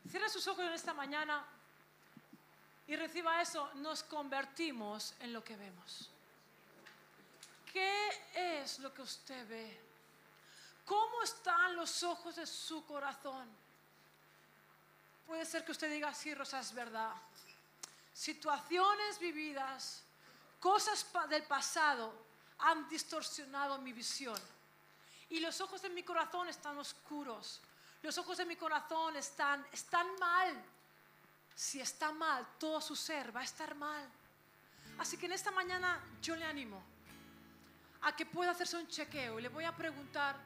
Cierra 0.08 0.28
sus 0.28 0.46
ojos 0.46 0.64
en 0.64 0.72
esta 0.72 0.94
mañana 0.94 1.46
y 2.88 2.96
reciba 2.96 3.42
eso, 3.42 3.68
nos 3.74 4.02
convertimos 4.04 5.14
en 5.20 5.32
lo 5.32 5.42
que 5.42 5.56
vemos. 5.56 6.10
¿Qué 7.72 8.62
es 8.62 8.78
lo 8.78 8.94
que 8.94 9.02
usted 9.02 9.48
ve? 9.48 9.80
¿Cómo 10.84 11.22
están 11.22 11.74
los 11.74 12.02
ojos 12.04 12.36
de 12.36 12.46
su 12.46 12.86
corazón? 12.86 13.48
Puede 15.26 15.44
ser 15.44 15.64
que 15.64 15.72
usted 15.72 15.90
diga, 15.90 16.14
sí, 16.14 16.32
Rosa, 16.32 16.60
es 16.60 16.72
verdad. 16.72 17.12
Situaciones 18.14 19.18
vividas, 19.18 20.04
cosas 20.60 21.04
del 21.28 21.42
pasado 21.42 22.14
han 22.58 22.88
distorsionado 22.88 23.78
mi 23.78 23.92
visión. 23.92 24.40
Y 25.28 25.40
los 25.40 25.60
ojos 25.60 25.82
de 25.82 25.90
mi 25.90 26.04
corazón 26.04 26.48
están 26.48 26.78
oscuros. 26.78 27.60
los 28.02 28.16
ojos 28.18 28.38
de 28.38 28.44
mi 28.44 28.54
corazón 28.54 29.16
están, 29.16 29.66
están 29.72 30.06
mal. 30.20 30.64
Si 31.56 31.80
está 31.80 32.12
mal, 32.12 32.46
todo 32.58 32.82
su 32.82 32.94
ser 32.94 33.34
va 33.34 33.40
a 33.40 33.44
estar 33.44 33.74
mal. 33.74 34.06
Así 34.98 35.16
que 35.16 35.24
en 35.24 35.32
esta 35.32 35.50
mañana 35.50 35.98
yo 36.20 36.36
le 36.36 36.44
animo 36.44 36.82
a 38.02 38.14
que 38.14 38.26
pueda 38.26 38.50
hacerse 38.50 38.76
un 38.76 38.86
chequeo 38.86 39.38
y 39.38 39.42
le 39.42 39.48
voy 39.48 39.64
a 39.64 39.74
preguntar 39.74 40.36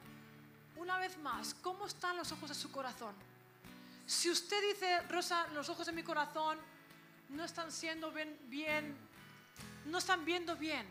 una 0.77 0.97
vez 0.97 1.17
más, 1.17 1.53
¿cómo 1.55 1.85
están 1.85 2.15
los 2.15 2.31
ojos 2.31 2.47
de 2.47 2.55
su 2.55 2.71
corazón? 2.71 3.13
Si 4.05 4.29
usted 4.29 4.61
dice, 4.73 5.01
Rosa, 5.09 5.47
los 5.49 5.67
ojos 5.67 5.85
de 5.85 5.91
mi 5.91 6.01
corazón 6.01 6.57
no 7.29 7.43
están 7.43 7.73
siendo 7.73 8.09
bien, 8.11 8.39
bien 8.47 8.97
no 9.85 9.97
están 9.97 10.23
viendo 10.23 10.55
bien, 10.55 10.87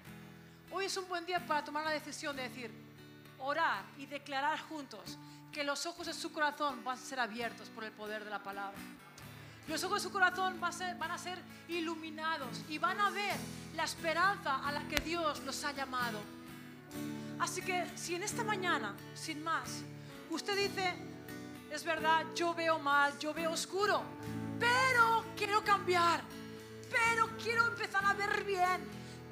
hoy 0.70 0.84
es 0.84 0.96
un 0.98 1.08
buen 1.08 1.24
día 1.24 1.44
para 1.46 1.64
tomar 1.64 1.84
la 1.84 1.92
decisión 1.92 2.36
de 2.36 2.42
decir, 2.42 2.70
orar 3.38 3.84
y 3.96 4.04
declarar 4.04 4.60
juntos 4.60 5.16
que 5.50 5.64
los 5.64 5.86
ojos 5.86 6.06
de 6.06 6.12
su 6.12 6.30
corazón 6.30 6.84
van 6.84 6.98
a 6.98 7.00
ser 7.00 7.20
abiertos 7.20 7.70
por 7.70 7.84
el 7.84 7.92
poder 7.92 8.22
de 8.22 8.30
la 8.30 8.42
palabra. 8.42 8.78
Los 9.70 9.84
ojos 9.84 10.02
de 10.02 10.08
su 10.08 10.12
corazón 10.12 10.58
van 10.58 10.70
a, 10.70 10.72
ser, 10.72 10.96
van 10.96 11.12
a 11.12 11.16
ser 11.16 11.38
iluminados 11.68 12.60
y 12.68 12.78
van 12.78 12.98
a 12.98 13.08
ver 13.10 13.36
la 13.76 13.84
esperanza 13.84 14.66
a 14.66 14.72
la 14.72 14.82
que 14.88 14.96
Dios 14.96 15.40
los 15.44 15.62
ha 15.62 15.70
llamado. 15.70 16.18
Así 17.38 17.62
que 17.62 17.86
si 17.94 18.16
en 18.16 18.24
esta 18.24 18.42
mañana, 18.42 18.96
sin 19.14 19.44
más, 19.44 19.82
usted 20.28 20.56
dice, 20.58 20.92
es 21.70 21.84
verdad, 21.84 22.26
yo 22.34 22.52
veo 22.52 22.80
mal, 22.80 23.16
yo 23.20 23.32
veo 23.32 23.52
oscuro, 23.52 24.02
pero 24.58 25.24
quiero 25.36 25.62
cambiar, 25.62 26.20
pero 26.90 27.30
quiero 27.40 27.64
empezar 27.68 28.04
a 28.04 28.14
ver 28.14 28.42
bien, 28.42 28.80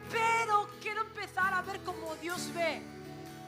pero 0.09 0.71
quiero 0.81 1.01
empezar 1.01 1.53
a 1.53 1.63
ver 1.63 1.81
como 1.81 2.15
Dios 2.23 2.55
ve, 2.55 2.81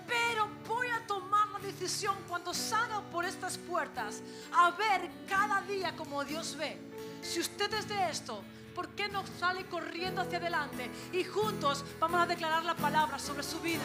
pero 0.09 0.49
voy 0.67 0.89
a 0.89 1.07
tomar 1.07 1.50
decisión 1.61 2.17
cuando 2.29 2.53
salga 2.53 3.01
por 3.11 3.25
estas 3.25 3.59
puertas 3.59 4.23
a 4.53 4.71
ver 4.73 5.11
cada 5.29 5.61
día 5.63 5.95
como 5.97 6.25
Dios 6.25 6.57
ve. 6.57 6.79
Si 7.23 7.41
usted 7.41 7.73
es 7.75 7.87
esto, 8.11 8.43
¿por 8.75 8.89
qué 8.91 9.09
no 9.09 9.25
sale 9.39 9.67
corriendo 9.67 10.23
hacia 10.23 10.39
adelante 10.39 10.91
y 11.13 11.25
juntos 11.25 11.85
vamos 11.99 12.21
a 12.21 12.27
declarar 12.27 12.65
la 12.65 12.75
palabra 12.75 13.19
sobre 13.19 13.43
su 13.43 13.61
vida? 13.61 13.83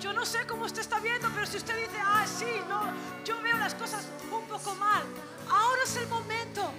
Yo 0.00 0.12
no 0.12 0.26
sé 0.26 0.46
cómo 0.46 0.66
usted 0.66 0.80
está 0.80 1.00
viendo, 1.00 1.30
pero 1.34 1.46
si 1.46 1.56
usted 1.56 1.76
dice, 1.76 1.98
ah, 2.04 2.26
sí, 2.26 2.60
no, 2.68 2.82
yo 3.24 3.40
veo 3.40 3.56
las 3.56 3.74
cosas 3.74 4.06
un 4.30 4.46
poco 4.46 4.74
mal, 4.74 5.02
ahora 5.48 5.82
es 5.82 5.96
el 5.96 6.06
momento, 6.08 6.70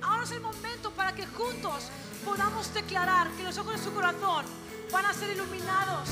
ahora 0.00 0.24
es 0.24 0.32
el 0.32 0.40
momento 0.40 0.90
para 0.90 1.14
que 1.14 1.26
juntos 1.26 1.90
podamos 2.24 2.74
declarar 2.74 3.30
que 3.32 3.44
los 3.44 3.56
ojos 3.58 3.74
de 3.74 3.84
su 3.84 3.92
corazón 3.92 4.46
van 4.90 5.06
a 5.06 5.12
ser 5.12 5.30
iluminados, 5.30 6.08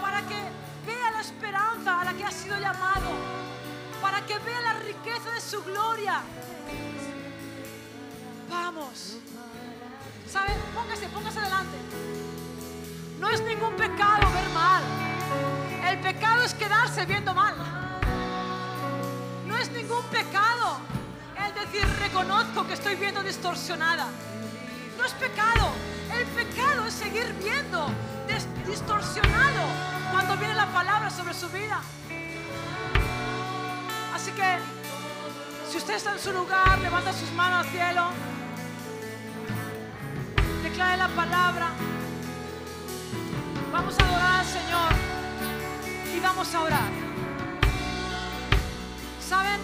para 0.00 0.22
que 0.26 0.69
vea 0.86 1.10
la 1.10 1.20
esperanza 1.20 2.00
a 2.00 2.04
la 2.04 2.14
que 2.14 2.24
ha 2.24 2.30
sido 2.30 2.58
llamado, 2.58 3.10
para 4.00 4.24
que 4.26 4.38
vea 4.38 4.60
la 4.60 4.74
riqueza 4.74 5.30
de 5.30 5.40
su 5.40 5.62
gloria. 5.62 6.20
Vamos. 8.48 9.16
¿Sabe? 10.30 10.50
Póngase, 10.74 11.08
póngase 11.08 11.38
adelante. 11.38 11.76
No 13.18 13.28
es 13.28 13.40
ningún 13.42 13.74
pecado 13.74 14.30
ver 14.32 14.48
mal. 14.54 14.82
El 15.88 15.98
pecado 16.00 16.44
es 16.44 16.54
quedarse 16.54 17.04
viendo 17.04 17.34
mal. 17.34 17.54
No 19.46 19.56
es 19.58 19.70
ningún 19.72 20.04
pecado 20.04 20.78
el 21.36 21.54
decir 21.54 21.86
reconozco 21.98 22.66
que 22.66 22.74
estoy 22.74 22.94
viendo 22.96 23.22
distorsionada. 23.22 24.06
No 24.96 25.04
es 25.04 25.12
pecado. 25.12 25.72
El 26.12 26.26
pecado 26.26 26.86
es 26.86 26.94
seguir 26.94 27.32
viendo 27.42 27.86
distorsionado 28.66 29.99
cuando 30.10 30.36
viene 30.36 30.54
la 30.54 30.66
palabra 30.66 31.10
sobre 31.10 31.34
su 31.34 31.48
vida. 31.48 31.80
Así 34.14 34.32
que 34.32 34.58
si 35.70 35.76
usted 35.78 35.94
está 35.94 36.12
en 36.12 36.18
su 36.18 36.32
lugar, 36.32 36.78
levanta 36.80 37.12
sus 37.12 37.30
manos 37.32 37.66
al 37.66 37.72
cielo. 37.72 38.10
Declare 40.62 40.96
la 40.96 41.08
palabra. 41.08 41.70
Vamos 43.72 43.98
a 43.98 44.04
adorar 44.04 44.40
al 44.40 44.46
Señor 44.46 44.92
y 46.14 46.20
vamos 46.20 46.54
a 46.54 46.60
orar. 46.60 46.90
¿Saben? 49.26 49.60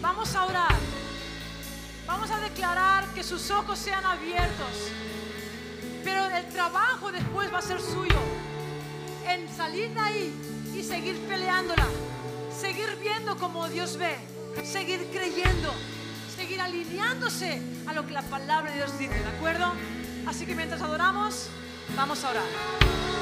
Vamos 0.00 0.34
a 0.36 0.44
orar. 0.44 0.76
Vamos 2.06 2.30
a 2.30 2.38
declarar 2.40 3.06
que 3.14 3.24
sus 3.24 3.50
ojos 3.50 3.78
sean 3.78 4.04
abiertos. 4.04 4.92
Pero 6.04 6.26
el 6.26 6.46
trabajo 6.50 7.10
después 7.10 7.52
va 7.52 7.58
a 7.58 7.62
ser 7.62 7.80
suyo. 7.80 8.35
En 9.28 9.48
salir 9.48 9.92
de 9.92 10.00
ahí 10.00 10.34
y 10.74 10.82
seguir 10.82 11.16
peleándola. 11.28 11.86
Seguir 12.56 12.96
viendo 13.00 13.36
como 13.36 13.68
Dios 13.68 13.96
ve. 13.96 14.16
Seguir 14.64 15.06
creyendo. 15.12 15.72
Seguir 16.34 16.60
alineándose 16.60 17.60
a 17.86 17.92
lo 17.92 18.06
que 18.06 18.12
la 18.12 18.22
palabra 18.22 18.70
de 18.70 18.78
Dios 18.78 18.98
dice. 18.98 19.14
¿De 19.14 19.28
acuerdo? 19.28 19.72
Así 20.26 20.46
que 20.46 20.54
mientras 20.54 20.80
adoramos, 20.80 21.48
vamos 21.96 22.22
a 22.24 22.30
orar. 22.30 23.15